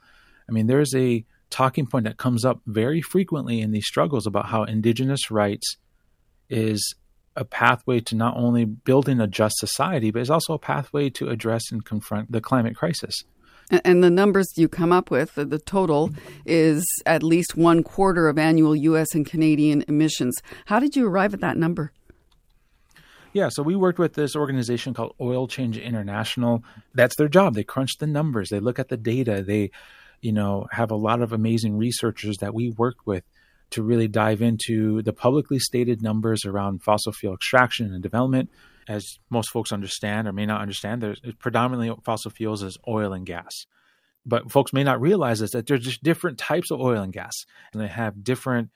I 0.48 0.52
mean, 0.52 0.68
there's 0.68 0.96
a 0.96 1.24
talking 1.50 1.86
point 1.86 2.06
that 2.06 2.18
comes 2.18 2.46
up 2.46 2.62
very 2.66 3.02
frequently 3.02 3.62
in 3.62 3.72
these 3.72 3.86
struggles 3.86 4.26
about 4.26 4.48
how 4.48 4.64
indigenous 4.64 5.32
rights 5.32 5.78
is 6.50 6.96
a 7.36 7.46
pathway 7.46 8.00
to 8.02 8.16
not 8.16 8.36
only 8.36 8.66
building 8.66 9.20
a 9.20 9.28
just 9.28 9.56
society, 9.58 10.12
but 10.12 10.22
is 10.22 10.30
also 10.30 10.54
a 10.54 10.60
pathway 10.60 11.10
to 11.12 11.30
address 11.30 11.72
and 11.72 11.86
confront 11.86 12.32
the 12.32 12.42
climate 12.42 12.76
crisis. 12.76 13.24
And 13.72 14.04
the 14.04 14.10
numbers 14.10 14.48
you 14.56 14.68
come 14.68 14.92
up 14.92 15.12
with, 15.12 15.36
the 15.36 15.60
total 15.60 16.12
is 16.46 16.84
at 17.06 17.22
least 17.22 17.56
one 17.56 17.84
quarter 17.84 18.28
of 18.28 18.40
annual 18.40 18.76
U.S. 18.76 19.14
and 19.14 19.26
Canadian 19.26 19.84
emissions. 19.88 20.42
How 20.66 20.80
did 20.80 20.96
you 20.96 21.08
arrive 21.08 21.34
at 21.34 21.42
that 21.42 21.58
number? 21.58 21.92
Yeah, 23.32 23.50
so 23.50 23.62
we 23.62 23.76
worked 23.76 24.00
with 24.00 24.16
this 24.16 24.36
organization 24.36 24.96
called 24.96 25.14
Oil 25.22 25.48
Change 25.48 25.78
International. 25.78 26.64
That's 26.96 27.16
their 27.16 27.28
job. 27.28 27.54
They 27.54 27.64
crunch 27.64 27.98
the 28.00 28.08
numbers, 28.08 28.50
they 28.50 28.60
look 28.60 28.80
at 28.80 28.90
the 28.90 28.98
data, 28.98 29.44
they, 29.44 29.70
you 30.20 30.32
know, 30.32 30.66
have 30.72 30.90
a 30.90 30.96
lot 30.96 31.22
of 31.22 31.32
amazing 31.32 31.78
researchers 31.78 32.38
that 32.38 32.56
we 32.56 32.72
worked 32.72 33.06
with 33.06 33.24
to 33.72 33.84
really 33.84 34.08
dive 34.08 34.42
into 34.42 35.02
the 35.04 35.14
publicly 35.14 35.60
stated 35.60 36.02
numbers 36.02 36.46
around 36.46 36.84
fossil 36.84 37.12
fuel 37.12 37.36
extraction 37.36 37.94
and 37.94 38.02
development. 38.02 38.50
As 38.88 39.20
most 39.30 39.52
folks 39.52 39.72
understand 39.72 40.28
or 40.28 40.34
may 40.34 40.46
not 40.46 40.62
understand, 40.62 41.02
there's 41.02 41.22
predominantly 41.40 41.96
fossil 42.04 42.32
fuels 42.32 42.64
is 42.64 42.78
oil 42.88 43.14
and 43.14 43.26
gas. 43.26 43.66
But 44.26 44.52
folks 44.52 44.74
may 44.74 44.84
not 44.84 45.00
realize 45.00 45.42
is 45.42 45.52
that 45.52 45.68
there's 45.68 45.84
just 45.84 46.04
different 46.04 46.38
types 46.38 46.72
of 46.72 46.82
oil 46.82 47.02
and 47.02 47.14
gas, 47.14 47.34
and 47.72 47.82
they 47.82 47.88
have 47.88 48.24
different 48.24 48.70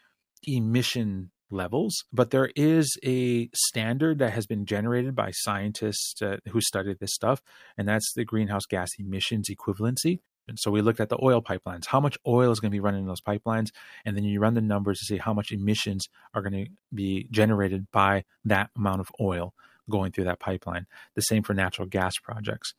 emission 0.43 1.31
levels. 1.49 2.05
But 2.11 2.31
there 2.31 2.51
is 2.55 2.97
a 3.03 3.49
standard 3.53 4.19
that 4.19 4.33
has 4.33 4.45
been 4.45 4.65
generated 4.65 5.15
by 5.15 5.31
scientists 5.31 6.21
uh, 6.21 6.37
who 6.49 6.61
studied 6.61 6.99
this 6.99 7.13
stuff, 7.13 7.41
and 7.77 7.87
that's 7.87 8.13
the 8.15 8.25
greenhouse 8.25 8.65
gas 8.65 8.89
emissions 8.99 9.49
equivalency. 9.49 10.19
And 10.47 10.59
so 10.59 10.71
we 10.71 10.81
looked 10.81 10.99
at 10.99 11.09
the 11.09 11.19
oil 11.23 11.41
pipelines. 11.41 11.85
How 11.85 11.99
much 11.99 12.17
oil 12.27 12.51
is 12.51 12.59
going 12.59 12.71
to 12.71 12.75
be 12.75 12.81
running 12.81 13.01
in 13.01 13.07
those 13.07 13.21
pipelines? 13.21 13.69
And 14.05 14.15
then 14.15 14.23
you 14.23 14.39
run 14.39 14.53
the 14.53 14.61
numbers 14.61 14.99
to 14.99 15.05
see 15.05 15.17
how 15.17 15.33
much 15.33 15.51
emissions 15.51 16.07
are 16.33 16.41
going 16.41 16.65
to 16.65 16.71
be 16.93 17.27
generated 17.31 17.87
by 17.91 18.25
that 18.45 18.69
amount 18.75 19.01
of 19.01 19.11
oil 19.21 19.53
going 19.89 20.11
through 20.11 20.25
that 20.25 20.39
pipeline. 20.39 20.85
The 21.15 21.21
same 21.21 21.43
for 21.43 21.53
natural 21.53 21.87
gas 21.87 22.13
projects. 22.21 22.73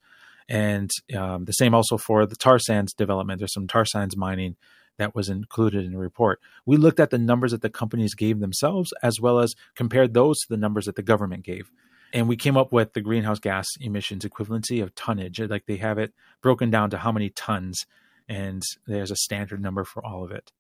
And 0.48 0.90
um, 1.16 1.46
the 1.46 1.53
same 1.53 1.74
also 1.74 1.96
for 1.96 2.27
the 2.27 2.37
tar 2.37 2.59
sands 2.59 2.92
development. 2.92 3.38
There's 3.38 3.55
some 3.55 3.66
tar 3.66 3.87
sands 3.87 4.16
mining 4.16 4.57
that 4.98 5.14
was 5.14 5.29
included 5.29 5.85
in 5.85 5.92
the 5.92 5.98
report. 5.98 6.40
We 6.66 6.77
looked 6.77 7.00
at 7.00 7.11
the 7.11 7.18
numbers 7.18 7.53
that 7.53 7.62
the 7.62 7.70
companies 7.70 8.14
gave 8.14 8.40
themselves 8.40 8.92
as 9.03 9.20
well 9.20 9.40
as 9.40 9.55
compared 9.74 10.14
those 10.14 10.38
to 10.40 10.46
the 10.48 10.57
numbers 10.57 10.85
that 10.85 10.96
the 10.96 11.03
government 11.03 11.44
gave 11.44 11.70
and 12.12 12.29
we 12.29 12.37
came 12.37 12.57
up 12.57 12.73
with 12.73 12.93
the 12.93 13.01
greenhouse 13.01 13.40
gas 13.40 13.67
emissions 13.81 14.25
equivalency 14.25 14.83
of 14.83 14.95
tonnage. 14.95 15.40
Like 15.40 15.67
they 15.67 15.77
have 15.77 15.99
it 15.99 16.12
broken 16.43 16.71
down 16.71 16.90
to 16.90 16.99
how 16.99 17.12
many 17.12 17.31
tons, 17.31 17.87
and 18.29 18.62
there's 18.87 19.11
a 19.11 19.17
standard 19.17 19.61
number 19.61 19.85
for 19.85 20.05
all 20.05 20.25
of 20.25 20.31
it. 20.31 20.53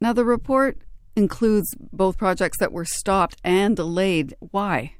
Now, 0.00 0.12
the 0.12 0.24
report 0.24 0.78
includes 1.14 1.74
both 1.78 2.18
projects 2.18 2.58
that 2.58 2.72
were 2.72 2.84
stopped 2.84 3.36
and 3.44 3.76
delayed. 3.76 4.34
Why? 4.40 4.96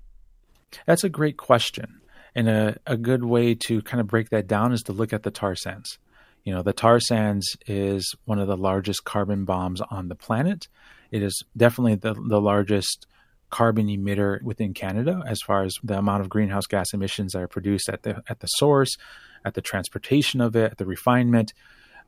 That's 0.87 1.05
a 1.05 1.09
great 1.09 1.37
question. 1.37 2.01
And 2.35 2.49
a, 2.49 2.77
a 2.87 2.97
good 2.97 3.25
way 3.25 3.55
to 3.67 3.83
kind 3.83 4.01
of 4.01 4.07
break 4.07 4.31
that 4.31 4.47
down 4.47 4.73
is 4.73 4.83
to 4.83 4.93
look 4.93 5.13
at 5.13 5.23
the 5.23 5.31
tar 5.31 5.55
sands. 5.55 5.99
You 6.45 6.55
know, 6.55 6.63
the 6.63 6.73
tar 6.73 6.99
sands 6.99 7.57
is 7.67 8.15
one 8.25 8.39
of 8.39 8.49
the 8.49 8.57
largest 8.57 9.05
carbon 9.05 9.45
bombs 9.45 9.81
on 9.91 10.09
the 10.09 10.15
planet. 10.15 10.69
It 11.11 11.23
is 11.23 11.43
definitely 11.57 11.97
the, 11.97 12.15
the 12.15 12.41
largest 12.41 13.07
carbon 13.53 13.87
emitter 13.87 14.43
within 14.43 14.73
Canada 14.73 15.23
as 15.27 15.39
far 15.47 15.63
as 15.63 15.75
the 15.85 15.99
amount 15.99 16.23
of 16.23 16.29
greenhouse 16.29 16.67
gas 16.67 16.93
emissions 16.93 17.33
that 17.33 17.43
are 17.43 17.49
produced 17.49 17.89
at 17.89 18.03
the 18.03 18.23
at 18.29 18.41
the 18.41 18.47
source, 18.47 18.97
at 19.45 19.55
the 19.55 19.61
transportation 19.61 20.41
of 20.41 20.57
it, 20.57 20.73
at 20.73 20.79
the 20.79 20.87
refinement. 20.87 21.53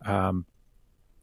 Um, 0.04 0.46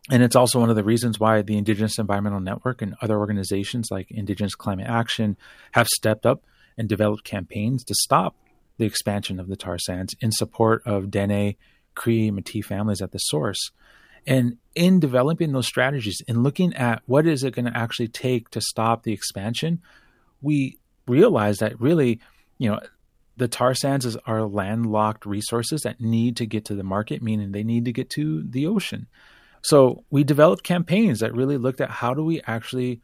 and 0.10 0.24
it's 0.24 0.36
also 0.36 0.60
one 0.60 0.70
of 0.70 0.76
the 0.76 0.84
reasons 0.84 1.20
why 1.20 1.42
the 1.42 1.58
Indigenous 1.58 2.00
Environmental 2.00 2.40
Network 2.40 2.82
and 2.82 2.96
other 3.02 3.18
organizations 3.18 3.90
like 3.92 4.10
Indigenous 4.10 4.56
Climate 4.56 4.88
Action 4.88 5.38
have 5.74 5.88
stepped 5.88 6.26
up 6.26 6.44
and 6.78 6.88
developed 6.88 7.24
campaigns 7.24 7.84
to 7.84 7.96
stop 7.96 8.36
the 8.78 8.86
expansion 8.86 9.40
of 9.40 9.48
the 9.48 9.56
tar 9.56 9.78
sands 9.78 10.16
in 10.22 10.32
support 10.32 10.82
of 10.86 11.12
Dene, 11.12 11.56
Cree, 11.96 12.32
Métis 12.32 12.66
families 12.66 13.02
at 13.02 13.12
the 13.12 13.20
source. 13.20 13.72
And 14.26 14.58
in 14.76 15.00
developing 15.00 15.52
those 15.52 15.68
strategies 15.68 16.22
and 16.28 16.44
looking 16.44 16.76
at 16.76 17.02
what 17.06 17.28
is 17.28 17.44
it 17.44 17.56
going 17.56 17.66
to 17.66 17.78
actually 17.78 18.08
take 18.08 18.50
to 18.52 18.62
stop 18.62 19.04
the 19.04 19.14
expansion, 19.14 19.82
we 20.42 20.78
realize 21.08 21.58
that 21.58 21.80
really, 21.80 22.20
you 22.58 22.70
know, 22.70 22.80
the 23.38 23.48
tar 23.48 23.74
sands 23.74 24.16
are 24.28 24.44
landlocked 24.44 25.26
resources 25.26 25.82
that 25.82 26.00
need 26.00 26.38
to 26.38 26.46
get 26.46 26.66
to 26.66 26.76
the 26.76 26.84
market, 26.84 27.22
meaning 27.22 27.52
they 27.52 27.64
need 27.64 27.86
to 27.86 27.92
get 27.92 28.10
to 28.12 28.44
the 28.44 28.68
ocean. 28.68 29.08
So 29.62 30.04
we 30.10 30.24
developed 30.24 30.64
campaigns 30.64 31.20
that 31.20 31.34
really 31.34 31.58
looked 31.58 31.82
at 31.82 31.90
how 31.90 32.14
do 32.14 32.24
we 32.24 32.42
actually 32.46 33.02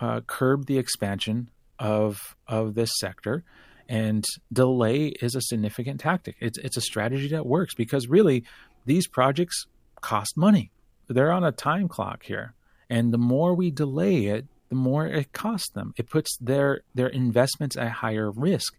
uh, 0.00 0.20
curb 0.26 0.66
the 0.66 0.78
expansion 0.78 1.50
of 1.78 2.36
of 2.46 2.74
this 2.74 2.90
sector, 2.98 3.44
and 3.88 4.24
delay 4.52 5.08
is 5.08 5.34
a 5.34 5.40
significant 5.40 6.00
tactic. 6.00 6.36
It's 6.40 6.58
it's 6.58 6.76
a 6.76 6.82
strategy 6.82 7.28
that 7.28 7.46
works 7.46 7.74
because 7.74 8.08
really 8.08 8.44
these 8.84 9.06
projects 9.06 9.66
cost 10.00 10.36
money. 10.36 10.70
They're 11.08 11.32
on 11.32 11.44
a 11.44 11.52
time 11.52 11.88
clock 11.88 12.24
here, 12.24 12.54
and 12.90 13.12
the 13.12 13.18
more 13.18 13.54
we 13.54 13.70
delay 13.70 14.26
it, 14.26 14.46
the 14.68 14.74
more 14.74 15.06
it 15.06 15.32
costs 15.32 15.70
them. 15.70 15.92
It 15.96 16.08
puts 16.08 16.36
their 16.38 16.80
their 16.94 17.08
investments 17.08 17.76
at 17.76 17.90
higher 17.90 18.30
risk. 18.30 18.74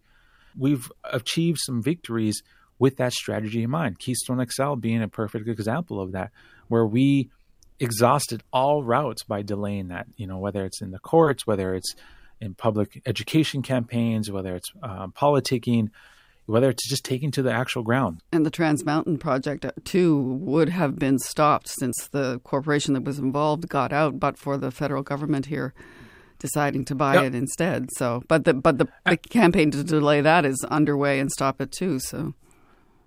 We've 0.58 0.92
achieved 1.04 1.60
some 1.62 1.82
victories 1.84 2.42
with 2.80 2.98
that 2.98 3.14
strategy 3.14 3.64
in 3.64 3.70
mind. 3.70 4.00
Keystone 4.00 4.46
XL 4.46 4.76
being 4.76 5.02
a 5.02 5.08
perfect 5.08 5.48
example 5.48 6.02
of 6.02 6.12
that, 6.12 6.32
where 6.68 6.86
we 6.86 7.30
exhausted 7.80 8.44
all 8.52 8.84
routes 8.84 9.24
by 9.24 9.42
delaying 9.42 9.90
that. 9.90 10.08
You 10.16 10.28
know, 10.28 10.38
whether 10.38 10.66
it's 10.66 10.82
in 10.82 10.92
the 10.92 11.00
courts, 11.00 11.46
whether 11.46 11.76
it's 11.76 11.96
in 12.40 12.54
public 12.54 13.02
education 13.06 13.62
campaigns, 13.62 14.30
whether 14.30 14.56
it's 14.56 14.72
um, 14.84 15.12
politicking, 15.12 15.90
whether 16.48 16.70
it's 16.70 16.88
just 16.90 17.06
taking 17.06 17.30
to 17.32 17.44
the 17.44 17.52
actual 17.52 17.84
ground. 17.84 18.24
And 18.32 18.46
the 18.46 18.50
Trans 18.50 18.84
Mountain 18.84 19.20
project, 19.20 19.64
uh, 19.66 19.72
too, 19.84 20.18
would 20.20 20.70
have 20.70 20.98
been 20.98 21.20
stopped 21.20 21.70
since 21.70 22.08
the 22.12 22.40
corporation 22.40 22.94
that 22.96 23.04
was 23.04 23.20
involved 23.20 23.70
got 23.70 23.94
out, 23.94 24.20
but 24.20 24.38
for 24.38 24.58
the 24.58 24.72
federal 24.72 25.04
government 25.04 25.48
here 25.48 25.74
deciding 26.40 26.86
to 26.86 26.96
buy 26.96 27.16
yep. 27.16 27.26
it 27.26 27.36
instead. 27.36 27.90
So, 27.96 28.24
but 28.28 28.46
the 28.46 28.54
but 28.54 28.78
the, 28.78 28.88
the 29.06 29.18
campaign 29.18 29.72
to 29.72 29.84
delay 29.84 30.22
that 30.22 30.46
is 30.46 30.64
underway 30.70 31.20
and 31.20 31.32
stop 31.32 31.62
it 31.62 31.72
too. 31.72 32.00
So. 32.00 32.34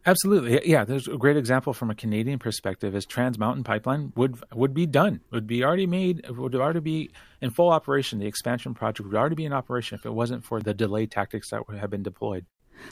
Absolutely, 0.07 0.61
yeah. 0.65 0.85
There's 0.85 1.07
a 1.09 1.19
great 1.19 1.37
example 1.37 1.75
from 1.75 1.91
a 1.91 1.95
Canadian 1.95 2.39
perspective: 2.39 2.95
is 2.95 3.05
Trans 3.05 3.39
Mountain 3.39 3.65
Pipeline 3.65 4.13
would 4.17 4.43
would 4.55 4.73
be 4.73 4.87
done, 4.87 5.21
would 5.31 5.47
be 5.47 5.63
already 5.63 5.87
made, 5.87 6.29
would 6.31 6.55
already 6.55 6.81
be 6.81 7.11
in 7.43 7.51
full 7.51 7.71
operation. 7.71 8.19
The 8.19 8.27
expansion 8.27 8.73
project 8.75 9.07
would 9.07 9.17
already 9.17 9.35
be 9.35 9.45
in 9.45 9.53
operation 9.53 9.99
if 9.99 10.07
it 10.07 10.15
wasn't 10.15 10.45
for 10.45 10.61
the 10.61 10.73
delay 10.73 11.07
tactics 11.07 11.51
that 11.51 11.69
would 11.69 11.79
have 11.79 11.91
been 11.91 12.03
deployed. 12.03 12.47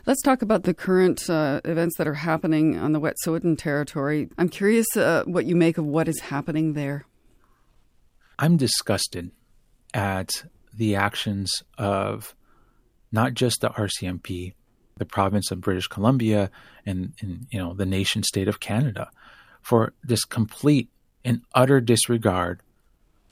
Let's 0.06 0.22
talk 0.22 0.42
about 0.42 0.62
the 0.62 0.74
current 0.74 1.28
uh, 1.28 1.60
events 1.64 1.96
that 1.98 2.06
are 2.06 2.14
happening 2.14 2.78
on 2.78 2.92
the 2.92 3.00
Wet'suwet'en 3.00 3.58
territory. 3.58 4.28
I'm 4.38 4.48
curious 4.48 4.86
uh, 4.96 5.24
what 5.26 5.46
you 5.46 5.56
make 5.56 5.78
of 5.78 5.84
what 5.84 6.08
is 6.08 6.20
happening 6.20 6.74
there. 6.74 7.04
I'm 8.38 8.56
disgusted 8.56 9.30
at 9.94 10.30
the 10.72 10.94
actions 10.94 11.50
of 11.76 12.34
not 13.10 13.34
just 13.34 13.60
the 13.60 13.70
RCMP, 13.70 14.54
the 14.96 15.04
province 15.04 15.50
of 15.50 15.60
British 15.60 15.88
Columbia, 15.88 16.50
and, 16.86 17.14
and 17.20 17.46
you 17.50 17.58
know 17.58 17.74
the 17.74 17.86
nation 17.86 18.22
state 18.22 18.48
of 18.48 18.60
Canada, 18.60 19.10
for 19.60 19.92
this 20.02 20.24
complete 20.24 20.88
and 21.24 21.42
utter 21.54 21.80
disregard 21.80 22.60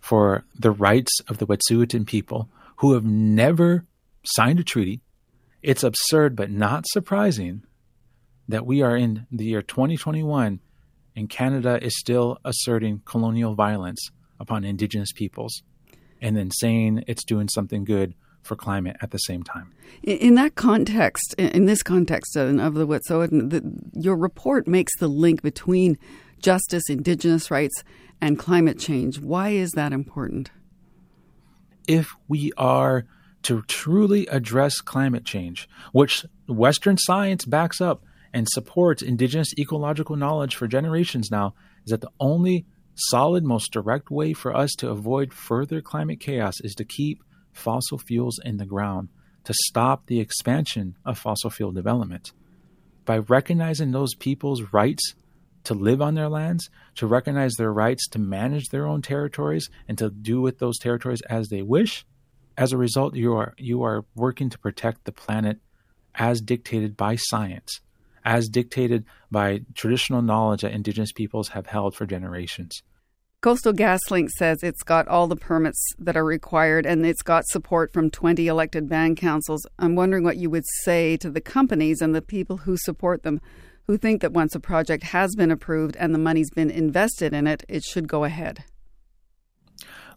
for 0.01 0.45
the 0.55 0.71
rights 0.71 1.21
of 1.29 1.39
the 1.39 1.47
Wet'suwet'en 1.47 2.07
people 2.07 2.49
who 2.77 2.93
have 2.93 3.05
never 3.05 3.85
signed 4.25 4.61
a 4.61 4.65
treaty. 4.65 5.01
It's 5.67 5.83
absurd, 5.83 6.37
but 6.37 6.49
not 6.49 6.87
surprising, 6.87 7.65
that 8.47 8.65
we 8.65 8.83
are 8.83 8.97
in 8.97 9.27
the 9.33 9.47
year 9.47 9.63
2021 9.63 10.61
and 11.17 11.29
Canada 11.29 11.85
is 11.85 11.99
still 11.99 12.39
asserting 12.45 13.03
colonial 13.05 13.57
violence 13.57 13.99
upon 14.39 14.63
Indigenous 14.63 15.11
peoples 15.11 15.65
and 16.23 16.37
then 16.37 16.53
saying 16.53 17.03
it's 17.09 17.25
doing 17.25 17.49
something 17.49 17.85
good 17.85 18.15
for 18.43 18.55
climate 18.55 18.97
at 19.03 19.11
the 19.11 19.19
same 19.19 19.43
time. 19.43 19.73
In 20.05 20.37
that 20.37 20.55
context, 20.55 21.35
in 21.37 21.67
this 21.67 21.83
context 21.83 22.37
uh, 22.37 22.43
of 22.43 22.75
the 22.75 22.87
Wet'suwet'en, 22.87 23.91
your 23.93 24.15
report 24.15 24.69
makes 24.69 24.97
the 25.01 25.09
link 25.09 25.43
between 25.43 25.99
justice, 26.39 26.85
Indigenous 26.89 27.51
rights, 27.51 27.83
and 28.21 28.39
climate 28.39 28.79
change. 28.79 29.19
Why 29.19 29.49
is 29.49 29.73
that 29.73 29.93
important? 29.93 30.53
If 31.89 32.15
we 32.29 32.53
are 32.57 33.05
to 33.47 33.63
truly 33.69 34.27
address 34.27 34.81
climate 34.81 35.25
change, 35.25 35.69
which 35.93 36.27
Western 36.49 36.99
science 36.99 37.45
backs 37.45 37.81
up 37.81 38.03
and 38.35 38.49
supports 38.49 39.03
indigenous 39.03 39.55
ecological 39.57 40.17
knowledge 40.17 40.57
for 40.57 40.67
generations 40.67 41.31
now, 41.31 41.55
is 41.85 41.91
that 41.91 42.01
the 42.01 42.11
only 42.19 42.67
solid, 42.97 43.45
most 43.45 43.71
direct 43.71 44.11
way 44.11 44.33
for 44.33 44.53
us 44.57 44.73
to 44.79 44.91
avoid 44.91 45.33
further 45.33 45.81
climate 45.81 46.19
chaos 46.19 46.55
is 46.63 46.75
to 46.75 46.85
keep 46.85 47.23
fossil 47.53 47.99
fuels 47.99 48.41
in 48.45 48.57
the 48.57 48.67
ground, 48.67 49.11
to 49.45 49.55
stop 49.69 50.07
the 50.07 50.19
expansion 50.19 50.97
of 51.05 51.17
fossil 51.17 51.49
fuel 51.49 51.71
development. 51.71 52.33
By 53.05 53.19
recognizing 53.19 53.93
those 53.93 54.17
people's 54.17 54.73
rights 54.73 55.15
to 55.63 55.75
live 55.75 56.03
on 56.03 56.17
their 56.17 56.29
lands, 56.29 56.69
to 56.97 57.07
recognize 57.07 57.55
their 57.55 57.73
rights 57.73 58.09
to 58.09 58.19
manage 58.19 58.71
their 58.71 58.89
own 58.89 59.03
territories 59.03 59.71
and 59.87 59.97
to 59.99 60.11
do 60.11 60.41
with 60.41 60.59
those 60.59 60.79
territories 60.81 61.21
as 61.31 61.47
they 61.49 61.63
wish. 61.63 62.05
As 62.57 62.73
a 62.73 62.79
result, 62.79 63.15
you 63.15 63.35
are 63.35 63.55
you 63.59 63.83
are 63.83 64.05
working 64.15 64.51
to 64.51 64.59
protect 64.59 65.05
the 65.05 65.13
planet 65.13 65.59
as 66.15 66.41
dictated 66.41 66.97
by 66.97 67.17
science, 67.17 67.81
as 68.25 68.49
dictated 68.49 69.05
by 69.31 69.61
traditional 69.75 70.23
knowledge 70.23 70.63
that 70.63 70.73
indigenous 70.73 71.13
peoples 71.13 71.49
have 71.49 71.67
held 71.67 71.95
for 71.95 72.07
generations. 72.07 72.83
Coastal 73.43 73.75
GasLink 73.75 74.31
says 74.31 74.63
it's 74.63 74.83
got 74.83 75.07
all 75.07 75.29
the 75.29 75.37
permits 75.37 75.81
that 75.99 76.17
are 76.17 76.25
required 76.25 76.87
and 76.87 77.05
it's 77.05 77.23
got 77.23 77.47
support 77.47 77.93
from 77.93 78.11
20 78.11 78.49
elected 78.49 78.89
band 78.89 79.19
councils. 79.19 79.65
I'm 79.79 79.95
wondering 79.95 80.25
what 80.25 80.39
you 80.39 80.49
would 80.51 80.65
say 80.83 81.17
to 81.19 81.31
the 81.31 81.43
companies 81.43 82.01
and 82.01 82.15
the 82.15 82.23
people 82.23 82.57
who 82.57 82.77
support 82.77 83.23
them 83.23 83.41
who 83.87 83.97
think 83.97 84.21
that 84.21 84.33
once 84.33 84.55
a 84.55 84.61
project 84.61 85.05
has 85.05 85.35
been 85.37 85.51
approved 85.51 85.97
and 85.97 86.15
the 86.15 86.19
money's 86.19 86.51
been 86.51 86.71
invested 86.71 87.33
in 87.33 87.47
it, 87.47 87.63
it 87.69 87.85
should 87.85 88.09
go 88.09 88.25
ahead. 88.25 88.65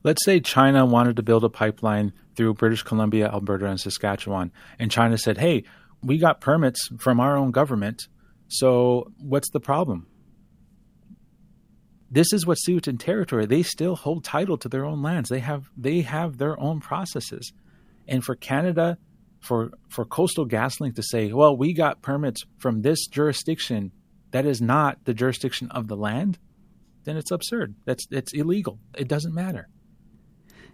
Let's 0.01 0.23
say 0.25 0.39
China 0.39 0.85
wanted 0.85 1.17
to 1.17 1.23
build 1.23 1.43
a 1.43 1.49
pipeline 1.49 2.13
through 2.39 2.53
British 2.53 2.83
Columbia, 2.83 3.27
Alberta, 3.27 3.65
and 3.65 3.77
Saskatchewan, 3.77 4.53
and 4.79 4.89
China 4.89 5.17
said, 5.17 5.37
hey, 5.37 5.65
we 6.01 6.17
got 6.17 6.39
permits 6.39 6.87
from 6.97 7.19
our 7.19 7.35
own 7.35 7.51
government, 7.51 8.07
so 8.47 9.11
what's 9.17 9.51
the 9.51 9.59
problem? 9.59 10.07
This 12.09 12.31
is 12.31 12.45
Wet'suwet'en 12.45 12.97
territory. 12.97 13.45
They 13.45 13.61
still 13.61 13.97
hold 13.97 14.23
title 14.23 14.57
to 14.59 14.69
their 14.69 14.85
own 14.85 15.01
lands. 15.03 15.27
They 15.27 15.41
have 15.41 15.69
they 15.75 15.99
have 15.99 16.37
their 16.37 16.57
own 16.57 16.79
processes. 16.79 17.51
And 18.07 18.23
for 18.23 18.35
Canada 18.35 18.97
for 19.41 19.71
for 19.89 20.05
Coastal 20.05 20.47
GasLink 20.47 20.95
to 20.95 21.03
say, 21.03 21.33
well, 21.33 21.57
we 21.57 21.73
got 21.73 22.01
permits 22.01 22.45
from 22.57 22.83
this 22.83 23.05
jurisdiction 23.07 23.91
that 24.31 24.45
is 24.45 24.61
not 24.61 25.03
the 25.03 25.13
jurisdiction 25.13 25.69
of 25.71 25.89
the 25.89 25.97
land, 25.97 26.39
then 27.03 27.17
it's 27.17 27.31
absurd. 27.31 27.75
That's 27.83 28.07
it's 28.09 28.33
illegal. 28.33 28.79
It 28.95 29.09
doesn't 29.09 29.35
matter. 29.35 29.67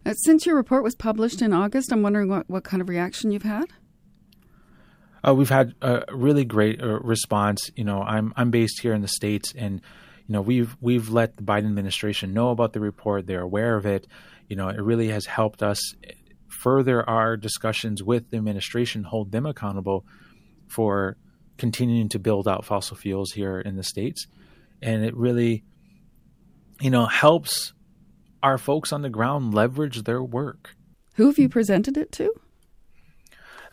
Uh, 0.06 0.14
since 0.14 0.46
your 0.46 0.56
report 0.56 0.84
was 0.84 0.96
published 0.96 1.42
in 1.42 1.52
August, 1.52 1.92
I'm 1.92 2.04
wondering 2.04 2.30
what, 2.30 2.50
what 2.50 2.64
kind 2.64 2.82
of 2.82 2.90
reaction 2.90 3.32
you've 3.32 3.44
had. 3.44 3.66
Uh, 5.28 5.34
we've 5.34 5.50
had 5.50 5.74
a 5.82 6.04
really 6.12 6.46
great 6.46 6.82
uh, 6.82 7.00
response. 7.00 7.72
You 7.76 7.84
know, 7.84 8.02
I'm 8.02 8.32
I'm 8.36 8.52
based 8.52 8.82
here 8.82 8.94
in 8.94 9.02
the 9.02 9.08
states, 9.08 9.54
and 9.58 9.82
you 10.28 10.34
know 10.34 10.42
we've 10.42 10.78
we've 10.80 11.10
let 11.10 11.38
the 11.38 11.44
Biden 11.44 11.66
administration 11.66 12.34
know 12.34 12.50
about 12.50 12.74
the 12.74 12.80
report. 12.80 13.26
They're 13.26 13.42
aware 13.42 13.76
of 13.76 13.88
it. 13.88 14.06
You 14.48 14.56
know, 14.56 14.70
it 14.70 14.80
really 14.80 15.08
has 15.08 15.26
helped 15.26 15.64
us 15.64 15.80
further 16.48 17.08
our 17.10 17.38
discussions 17.38 18.04
with 18.04 18.30
the 18.30 18.38
administration, 18.38 19.04
hold 19.04 19.32
them 19.32 19.48
accountable 19.48 20.06
for 20.68 21.18
continuing 21.58 22.10
to 22.10 22.20
build 22.20 22.48
out 22.48 22.64
fossil 22.64 22.96
fuels 22.96 23.32
here 23.32 23.60
in 23.60 23.78
the 23.78 23.84
states, 23.84 24.28
and 24.84 25.04
it 25.04 25.16
really, 25.18 25.64
you 26.80 26.92
know, 26.92 27.08
helps 27.08 27.74
our 28.46 28.60
folks 28.60 28.94
on 28.94 29.02
the 29.02 29.10
ground 29.10 29.56
leverage 29.56 30.04
their 30.04 30.22
work. 30.22 30.76
Who 31.16 31.26
have 31.26 31.40
you 31.40 31.50
presented 31.50 31.98
it 31.98 32.12
to? 32.12 32.32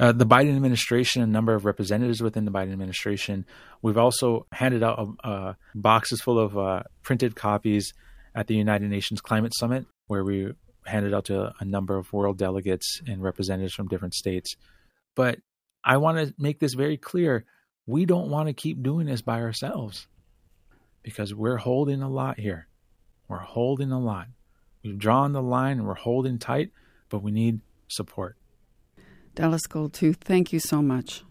Uh, 0.00 0.12
the 0.12 0.24
Biden 0.24 0.56
administration, 0.56 1.20
a 1.20 1.26
number 1.26 1.54
of 1.54 1.66
representatives 1.66 2.22
within 2.22 2.46
the 2.46 2.50
Biden 2.50 2.72
administration. 2.72 3.44
We've 3.82 3.98
also 3.98 4.46
handed 4.50 4.82
out 4.82 5.16
uh, 5.22 5.52
boxes 5.74 6.22
full 6.22 6.38
of 6.38 6.56
uh, 6.56 6.84
printed 7.02 7.36
copies 7.36 7.92
at 8.34 8.46
the 8.46 8.54
United 8.54 8.88
Nations 8.88 9.20
Climate 9.20 9.52
Summit, 9.54 9.84
where 10.06 10.24
we 10.24 10.54
handed 10.86 11.12
out 11.12 11.26
to 11.26 11.52
a 11.60 11.64
number 11.66 11.98
of 11.98 12.10
world 12.10 12.38
delegates 12.38 13.02
and 13.06 13.22
representatives 13.22 13.74
from 13.74 13.88
different 13.88 14.14
states. 14.14 14.56
But 15.14 15.38
I 15.84 15.98
want 15.98 16.16
to 16.16 16.34
make 16.38 16.60
this 16.60 16.72
very 16.72 16.96
clear. 16.96 17.44
We 17.86 18.06
don't 18.06 18.30
want 18.30 18.48
to 18.48 18.54
keep 18.54 18.82
doing 18.82 19.04
this 19.04 19.20
by 19.20 19.42
ourselves 19.42 20.08
because 21.02 21.34
we're 21.34 21.58
holding 21.58 22.00
a 22.00 22.08
lot 22.08 22.40
here. 22.40 22.68
We're 23.28 23.36
holding 23.36 23.92
a 23.92 24.00
lot. 24.00 24.28
We've 24.82 24.98
drawn 24.98 25.32
the 25.32 25.42
line 25.42 25.78
and 25.78 25.86
we're 25.86 25.94
holding 25.94 26.38
tight, 26.38 26.70
but 27.08 27.22
we 27.22 27.30
need 27.30 27.60
support. 27.88 28.36
Dallas 29.34 29.66
Goldtooth, 29.66 30.16
thank 30.16 30.52
you 30.52 30.58
so 30.58 30.82
much. 30.82 31.24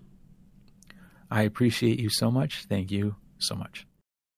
I 1.30 1.44
appreciate 1.44 2.00
you 2.00 2.10
so 2.10 2.32
much. 2.32 2.66
Thank 2.68 2.92
you 2.92 3.16
so 3.40 3.56
much. 3.56 3.86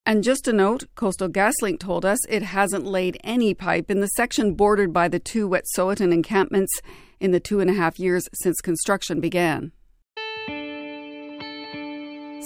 And 0.06 0.24
just 0.24 0.50
a 0.50 0.54
note 0.54 0.84
Coastal 0.96 1.30
GasLink 1.30 1.80
told 1.80 2.04
us 2.04 2.20
it 2.28 2.44
hasn't 2.44 2.86
laid 2.86 3.18
any 3.24 3.54
pipe 3.54 3.90
in 3.90 4.02
the 4.02 4.08
section 4.08 4.54
bordered 4.54 4.92
by 4.92 5.08
the 5.08 5.20
two 5.20 5.48
Wet'suwet'en 5.48 6.12
encampments 6.12 6.74
in 7.22 7.32
the 7.32 7.40
two 7.40 7.62
and 7.62 7.70
a 7.70 7.74
half 7.74 7.98
years 8.00 8.28
since 8.34 8.60
construction 8.60 9.22
began. 9.22 9.72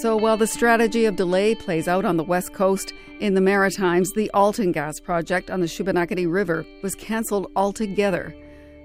So 0.02 0.16
while 0.16 0.38
the 0.38 0.46
strategy 0.46 1.06
of 1.06 1.16
delay 1.16 1.56
plays 1.56 1.88
out 1.88 2.06
on 2.06 2.18
the 2.18 2.24
west 2.24 2.54
coast, 2.54 2.94
in 3.20 3.34
the 3.34 3.42
Maritimes, 3.42 4.12
the 4.12 4.30
Alton 4.32 4.72
Gas 4.72 5.00
project 5.00 5.50
on 5.50 5.60
the 5.60 5.66
Shubenacadie 5.66 6.32
River 6.32 6.68
was 6.84 6.94
cancelled 6.94 7.52
altogether. 7.56 8.36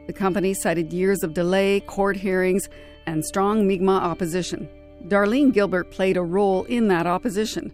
The 0.06 0.14
company 0.14 0.54
cited 0.54 0.90
years 0.90 1.22
of 1.22 1.34
delay, 1.34 1.80
court 1.80 2.16
hearings, 2.16 2.66
and 3.04 3.22
strong 3.26 3.68
Mi'kmaq 3.68 4.00
opposition. 4.00 4.66
Darlene 5.08 5.52
Gilbert 5.52 5.90
played 5.90 6.16
a 6.16 6.22
role 6.22 6.64
in 6.64 6.88
that 6.88 7.06
opposition. 7.06 7.70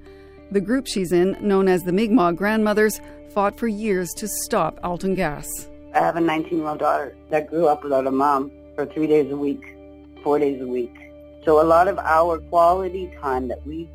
The 0.51 0.61
group 0.61 0.89
she's 0.89 1.13
in, 1.13 1.37
known 1.41 1.69
as 1.69 1.85
the 1.85 1.93
Mi'kmaq 1.93 2.35
Grandmothers, 2.35 3.01
fought 3.31 3.57
for 3.57 3.69
years 3.69 4.09
to 4.17 4.27
stop 4.27 4.81
Alton 4.83 5.15
Gas. 5.15 5.47
I 5.95 6.01
have 6.01 6.17
a 6.17 6.21
19 6.21 6.59
year 6.59 6.67
old 6.67 6.81
daughter 6.81 7.15
that 7.31 7.49
grew 7.49 7.69
up 7.69 7.85
without 7.85 8.09
a 8.09 8.11
mom 8.11 8.51
for 8.75 8.85
three 8.85 9.07
days 9.07 9.31
a 9.31 9.37
week, 9.37 9.77
four 10.25 10.41
days 10.41 10.61
a 10.61 10.67
week. 10.67 11.08
So 11.45 11.63
a 11.63 11.67
lot 11.67 11.89
of 11.89 11.99
our 11.99 12.39
quality 12.39 13.13
time 13.21 13.49
that 13.49 13.67
we 13.67 13.89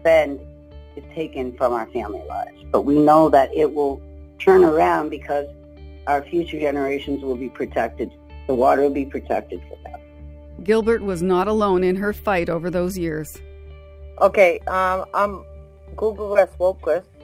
spend 0.00 0.40
is 0.96 1.04
taken 1.14 1.56
from 1.56 1.72
our 1.72 1.86
family 1.90 2.22
lives. 2.28 2.64
But 2.70 2.82
we 2.82 2.98
know 2.98 3.28
that 3.30 3.54
it 3.54 3.74
will 3.74 4.00
turn 4.38 4.64
around 4.64 5.10
because 5.10 5.46
our 6.06 6.22
future 6.24 6.58
generations 6.58 7.22
will 7.22 7.36
be 7.36 7.48
protected. 7.48 8.10
The 8.46 8.54
water 8.54 8.82
will 8.82 8.90
be 8.90 9.04
protected 9.04 9.60
for 9.68 9.78
them. 9.84 10.00
Gilbert 10.64 11.02
was 11.02 11.22
not 11.22 11.46
alone 11.46 11.84
in 11.84 11.96
her 11.96 12.12
fight 12.12 12.48
over 12.48 12.70
those 12.70 12.98
years. 12.98 13.36
Okay, 14.20 14.58
um, 14.66 15.04
I'm 15.14 15.44
Google 15.96 16.30
West 16.30 16.54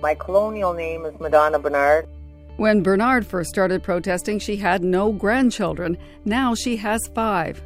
My 0.01 0.15
colonial 0.15 0.73
name 0.73 1.05
is 1.07 1.19
Madonna 1.19 1.59
Bernard. 1.59 2.09
When 2.57 2.83
Bernard 2.83 3.27
first 3.27 3.51
started 3.51 3.83
protesting, 3.83 4.39
she 4.39 4.57
had 4.57 4.85
no 4.85 5.13
grandchildren. 5.13 5.99
Now 6.25 6.55
she 6.55 6.77
has 6.77 7.01
five. 7.09 7.61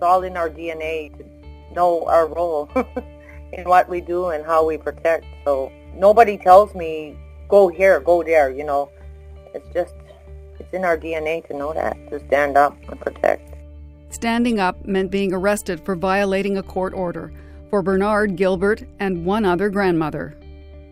It's 0.00 0.06
all 0.06 0.22
in 0.22 0.34
our 0.34 0.48
DNA 0.48 1.14
to 1.18 1.74
know 1.74 2.06
our 2.06 2.26
role 2.26 2.70
in 3.52 3.68
what 3.68 3.86
we 3.86 4.00
do 4.00 4.28
and 4.28 4.42
how 4.46 4.64
we 4.64 4.78
protect. 4.78 5.26
So 5.44 5.70
nobody 5.94 6.38
tells 6.38 6.74
me, 6.74 7.18
go 7.50 7.68
here, 7.68 8.00
go 8.00 8.22
there, 8.22 8.48
you 8.48 8.64
know. 8.64 8.88
It's 9.52 9.68
just, 9.74 9.92
it's 10.58 10.72
in 10.72 10.86
our 10.86 10.96
DNA 10.96 11.46
to 11.48 11.54
know 11.54 11.74
that, 11.74 11.98
to 12.08 12.18
stand 12.28 12.56
up 12.56 12.74
and 12.88 12.98
protect. 12.98 13.56
Standing 14.08 14.58
up 14.58 14.86
meant 14.86 15.10
being 15.10 15.34
arrested 15.34 15.84
for 15.84 15.94
violating 15.94 16.56
a 16.56 16.62
court 16.62 16.94
order 16.94 17.30
for 17.68 17.82
Bernard, 17.82 18.36
Gilbert, 18.36 18.82
and 19.00 19.26
one 19.26 19.44
other 19.44 19.68
grandmother. 19.68 20.34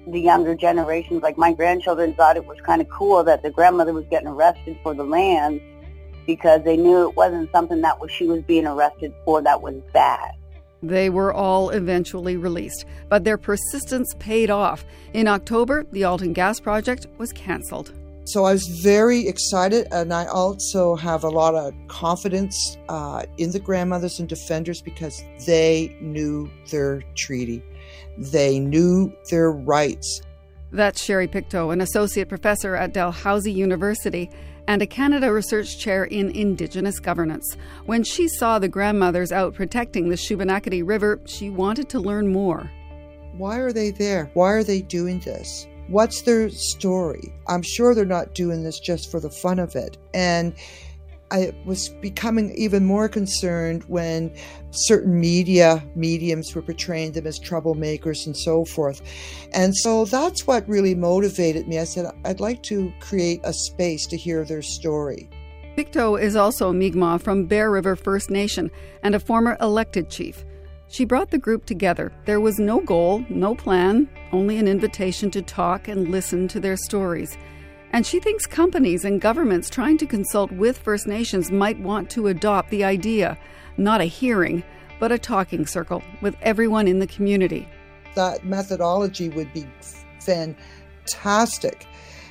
The 0.07 0.21
younger 0.21 0.55
generations, 0.55 1.23
like 1.23 1.39
my 1.39 1.55
grandchildren, 1.55 2.13
thought 2.13 2.37
it 2.37 2.45
was 2.45 2.61
kind 2.61 2.83
of 2.83 2.91
cool 2.91 3.25
that 3.25 3.43
the 3.43 3.49
grandmother 3.49 3.95
was 3.95 4.05
getting 4.11 4.29
arrested 4.29 4.79
for 4.83 4.93
the 4.93 5.05
land 5.05 5.63
because 6.29 6.63
they 6.63 6.77
knew 6.77 7.09
it 7.09 7.17
wasn't 7.17 7.51
something 7.51 7.81
that 7.81 7.99
was, 7.99 8.11
she 8.13 8.27
was 8.27 8.43
being 8.43 8.67
arrested 8.67 9.15
for 9.25 9.41
that 9.43 9.63
was 9.63 9.75
bad. 9.95 10.31
They 10.83 11.09
were 11.09 11.33
all 11.33 11.71
eventually 11.71 12.37
released, 12.37 12.85
but 13.09 13.25
their 13.25 13.39
persistence 13.39 14.15
paid 14.19 14.51
off. 14.51 14.85
In 15.15 15.27
October, 15.27 15.85
the 15.91 16.05
Alton 16.05 16.35
Gas 16.35 16.61
Project 16.61 17.07
was 17.17 17.33
cancelled. 17.33 17.93
So 18.27 18.45
I 18.45 18.53
was 18.53 18.69
very 18.83 19.27
excited, 19.27 19.89
and 19.91 20.13
I 20.13 20.27
also 20.27 20.97
have 20.97 21.25
a 21.25 21.31
lot 21.31 21.55
of 21.55 21.73
confidence 21.89 22.77
uh, 22.91 23.25
in 23.39 23.51
the 23.51 23.59
grandmothers 23.59 24.21
and 24.21 24.29
defenders 24.29 24.83
because 24.83 25.25
they 25.47 25.97
knew 26.03 26.51
their 26.71 27.03
treaty, 27.17 27.63
they 28.19 28.61
knew 28.61 29.11
their 29.31 29.51
rights. 29.51 30.21
That's 30.73 31.03
Sherry 31.03 31.27
Pictou, 31.27 31.71
an 31.71 31.81
associate 31.81 32.29
professor 32.29 32.77
at 32.77 32.93
Dalhousie 32.93 33.51
University 33.51 34.31
and 34.69 34.83
a 34.83 34.87
Canada 34.87 35.33
Research 35.33 35.79
Chair 35.79 36.05
in 36.05 36.31
Indigenous 36.31 37.01
Governance. 37.01 37.57
When 37.87 38.05
she 38.05 38.29
saw 38.29 38.59
the 38.59 38.69
grandmothers 38.69 39.33
out 39.33 39.55
protecting 39.55 40.11
the 40.11 40.15
Shubenacadie 40.15 40.87
River, 40.87 41.21
she 41.25 41.49
wanted 41.49 41.89
to 41.89 41.99
learn 41.99 42.31
more. 42.31 42.71
Why 43.33 43.57
are 43.59 43.73
they 43.73 43.91
there? 43.91 44.31
Why 44.35 44.53
are 44.53 44.63
they 44.63 44.83
doing 44.83 45.21
this? 45.21 45.67
What's 45.89 46.21
their 46.21 46.51
story? 46.51 47.33
I'm 47.47 47.63
sure 47.63 47.95
they're 47.95 48.05
not 48.05 48.35
doing 48.35 48.63
this 48.63 48.79
just 48.79 49.11
for 49.11 49.21
the 49.21 49.31
fun 49.31 49.59
of 49.59 49.75
it. 49.75 49.97
And 50.13 50.55
I 51.31 51.55
was 51.65 51.89
becoming 51.89 52.53
even 52.57 52.85
more 52.85 53.09
concerned 53.09 53.85
when 53.85 54.35
certain 54.71 55.21
media 55.21 55.83
mediums 55.95 56.55
were 56.55 56.63
portraying 56.63 57.13
them 57.13 57.27
as 57.27 57.39
troublemakers 57.39 58.27
and 58.27 58.37
so 58.37 58.65
forth. 58.65 59.03
And 59.53 59.77
so 59.77 60.05
that's 60.05 60.47
what 60.47 60.69
really 60.69 60.95
motivated 60.95 61.69
me. 61.69 61.79
I 61.79 61.85
said, 61.85 62.11
I'd 62.25 62.41
like 62.41 62.63
to 62.65 62.93
create 63.01 63.41
a 63.45 63.53
space 63.53 64.07
to 64.07 64.17
hear 64.17 64.45
their 64.45 64.63
story. 64.63 65.29
Pictou 65.77 66.17
is 66.17 66.35
also 66.35 66.73
Mi'kmaq 66.73 67.23
from 67.23 67.47
Bear 67.47 67.71
River 67.71 67.95
First 67.95 68.31
Nation 68.31 68.71
and 69.03 69.15
a 69.15 69.21
former 69.21 69.57
elected 69.61 70.11
chief. 70.11 70.45
She 70.89 71.05
brought 71.05 71.31
the 71.31 71.39
group 71.39 71.67
together. 71.67 72.11
There 72.25 72.41
was 72.41 72.59
no 72.59 72.81
goal, 72.81 73.25
no 73.29 73.55
plan, 73.55 74.09
only 74.33 74.57
an 74.57 74.67
invitation 74.67 75.31
to 75.33 75.43
talk 75.43 75.87
and 75.87 76.09
listen 76.09 76.49
to 76.49 76.61
their 76.61 76.77
stories. 76.77 77.37
And 77.93 78.07
she 78.07 78.21
thinks 78.21 78.47
companies 78.47 79.05
and 79.05 79.21
governments 79.21 79.71
trying 79.71 79.99
to 79.99 80.07
consult 80.07 80.53
with 80.53 80.79
First 80.79 81.07
Nations 81.07 81.51
might 81.51 81.79
want 81.81 82.11
to 82.11 82.27
adopt 82.27 82.71
the 82.71 82.85
idea 82.85 83.39
not 83.79 84.01
a 84.01 84.05
hearing, 84.05 84.63
but 84.99 85.13
a 85.13 85.19
talking 85.19 85.67
circle 85.67 86.03
with 86.21 86.37
everyone 86.43 86.89
in 86.89 86.99
the 86.99 87.07
community. 87.07 87.69
That 88.15 88.45
methodology 88.45 89.29
would 89.31 89.53
be 89.53 89.67
fantastic. 90.21 91.87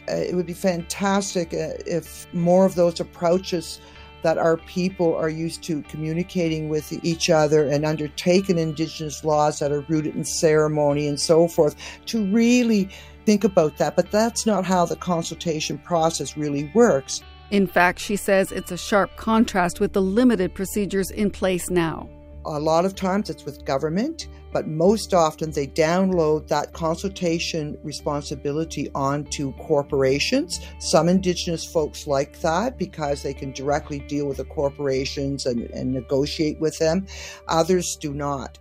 Uh, 0.09 0.15
it 0.15 0.35
would 0.35 0.45
be 0.45 0.53
fantastic 0.53 1.53
uh, 1.53 1.79
if 1.85 2.31
more 2.33 2.65
of 2.65 2.75
those 2.75 2.99
approaches 2.99 3.79
that 4.23 4.37
our 4.37 4.57
people 4.57 5.15
are 5.15 5.29
used 5.29 5.63
to 5.63 5.81
communicating 5.83 6.69
with 6.69 6.91
each 7.03 7.29
other 7.29 7.67
and 7.67 7.85
undertaking 7.85 8.57
Indigenous 8.57 9.23
laws 9.23 9.59
that 9.59 9.71
are 9.71 9.81
rooted 9.81 10.15
in 10.15 10.25
ceremony 10.25 11.07
and 11.07 11.19
so 11.19 11.47
forth 11.47 11.75
to 12.07 12.25
really 12.25 12.89
think 13.25 13.43
about 13.43 13.77
that. 13.77 13.95
But 13.95 14.11
that's 14.11 14.45
not 14.45 14.65
how 14.65 14.85
the 14.85 14.95
consultation 14.95 15.77
process 15.77 16.37
really 16.37 16.71
works. 16.73 17.21
In 17.51 17.67
fact, 17.67 17.99
she 17.99 18.15
says 18.15 18.51
it's 18.51 18.71
a 18.71 18.77
sharp 18.77 19.15
contrast 19.15 19.79
with 19.79 19.93
the 19.93 20.01
limited 20.01 20.53
procedures 20.53 21.11
in 21.11 21.31
place 21.31 21.69
now. 21.69 22.09
A 22.47 22.59
lot 22.59 22.85
of 22.85 22.95
times 22.95 23.29
it's 23.29 23.43
with 23.43 23.65
government, 23.65 24.29
but 24.53 24.67
most 24.67 25.13
often 25.13 25.51
they 25.51 25.67
download 25.67 26.47
that 26.47 26.71
consultation 26.71 27.77
responsibility 27.83 28.89
onto 28.95 29.51
corporations. 29.57 30.61
Some 30.79 31.09
Indigenous 31.09 31.65
folks 31.65 32.07
like 32.07 32.39
that 32.39 32.77
because 32.77 33.21
they 33.21 33.33
can 33.33 33.51
directly 33.51 33.99
deal 33.99 34.27
with 34.27 34.37
the 34.37 34.45
corporations 34.45 35.45
and, 35.45 35.63
and 35.71 35.91
negotiate 35.91 36.57
with 36.61 36.77
them. 36.79 37.05
Others 37.49 37.97
do 37.99 38.13
not. 38.13 38.57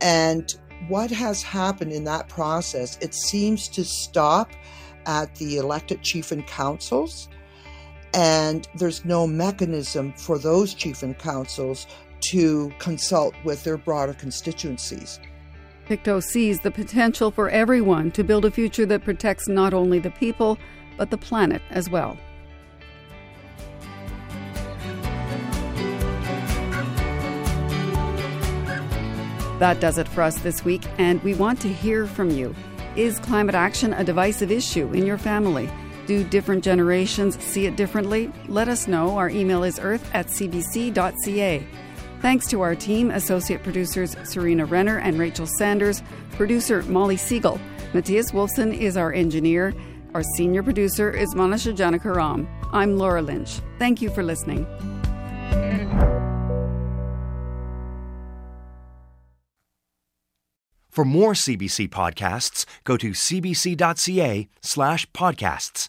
And 0.00 0.54
what 0.86 1.10
has 1.10 1.42
happened 1.42 1.92
in 1.92 2.04
that 2.04 2.28
process, 2.28 2.98
it 3.00 3.14
seems 3.14 3.66
to 3.70 3.84
stop 3.84 4.52
at 5.06 5.34
the 5.34 5.56
elected 5.56 6.02
chief 6.02 6.30
and 6.30 6.46
councils. 6.46 7.28
And 8.14 8.66
there's 8.76 9.04
no 9.04 9.26
mechanism 9.26 10.12
for 10.12 10.38
those 10.38 10.72
chief 10.72 11.02
and 11.02 11.18
councils 11.18 11.86
to 12.20 12.72
consult 12.78 13.34
with 13.44 13.64
their 13.64 13.76
broader 13.76 14.14
constituencies. 14.14 15.20
Pictou 15.86 16.20
sees 16.20 16.60
the 16.60 16.70
potential 16.70 17.30
for 17.30 17.48
everyone 17.48 18.10
to 18.10 18.22
build 18.22 18.44
a 18.44 18.50
future 18.50 18.84
that 18.86 19.04
protects 19.04 19.48
not 19.48 19.72
only 19.72 19.98
the 19.98 20.10
people, 20.10 20.58
but 20.96 21.10
the 21.10 21.16
planet 21.16 21.62
as 21.70 21.88
well. 21.88 22.18
That 29.58 29.80
does 29.80 29.98
it 29.98 30.06
for 30.06 30.22
us 30.22 30.38
this 30.40 30.64
week, 30.64 30.82
and 30.98 31.22
we 31.24 31.34
want 31.34 31.60
to 31.62 31.72
hear 31.72 32.06
from 32.06 32.30
you. 32.30 32.54
Is 32.94 33.18
climate 33.18 33.54
action 33.54 33.92
a 33.92 34.04
divisive 34.04 34.52
issue 34.52 34.92
in 34.92 35.04
your 35.04 35.18
family? 35.18 35.68
Do 36.06 36.22
different 36.22 36.62
generations 36.62 37.42
see 37.42 37.66
it 37.66 37.76
differently? 37.76 38.30
Let 38.46 38.68
us 38.68 38.86
know. 38.86 39.16
Our 39.16 39.28
email 39.28 39.64
is 39.64 39.78
earth 39.78 40.08
at 40.14 40.28
cbc.ca. 40.28 41.66
Thanks 42.20 42.48
to 42.48 42.60
our 42.62 42.74
team, 42.74 43.10
associate 43.10 43.62
producers 43.62 44.16
Serena 44.24 44.64
Renner 44.64 44.98
and 44.98 45.18
Rachel 45.18 45.46
Sanders, 45.46 46.02
producer 46.32 46.82
Molly 46.82 47.16
Siegel. 47.16 47.60
Matthias 47.94 48.32
Wolfson 48.32 48.76
is 48.76 48.96
our 48.96 49.12
engineer. 49.12 49.72
Our 50.14 50.22
senior 50.36 50.62
producer 50.62 51.10
is 51.10 51.34
Manusha 51.34 51.76
Janakiram. 51.76 52.48
I'm 52.72 52.98
Laura 52.98 53.22
Lynch. 53.22 53.60
Thank 53.78 54.02
you 54.02 54.10
for 54.10 54.22
listening. 54.22 54.66
For 60.90 61.04
more 61.04 61.34
CBC 61.34 61.88
podcasts, 61.90 62.66
go 62.82 62.96
to 62.96 63.10
cbc.ca 63.10 64.48
slash 64.60 65.08
podcasts. 65.12 65.88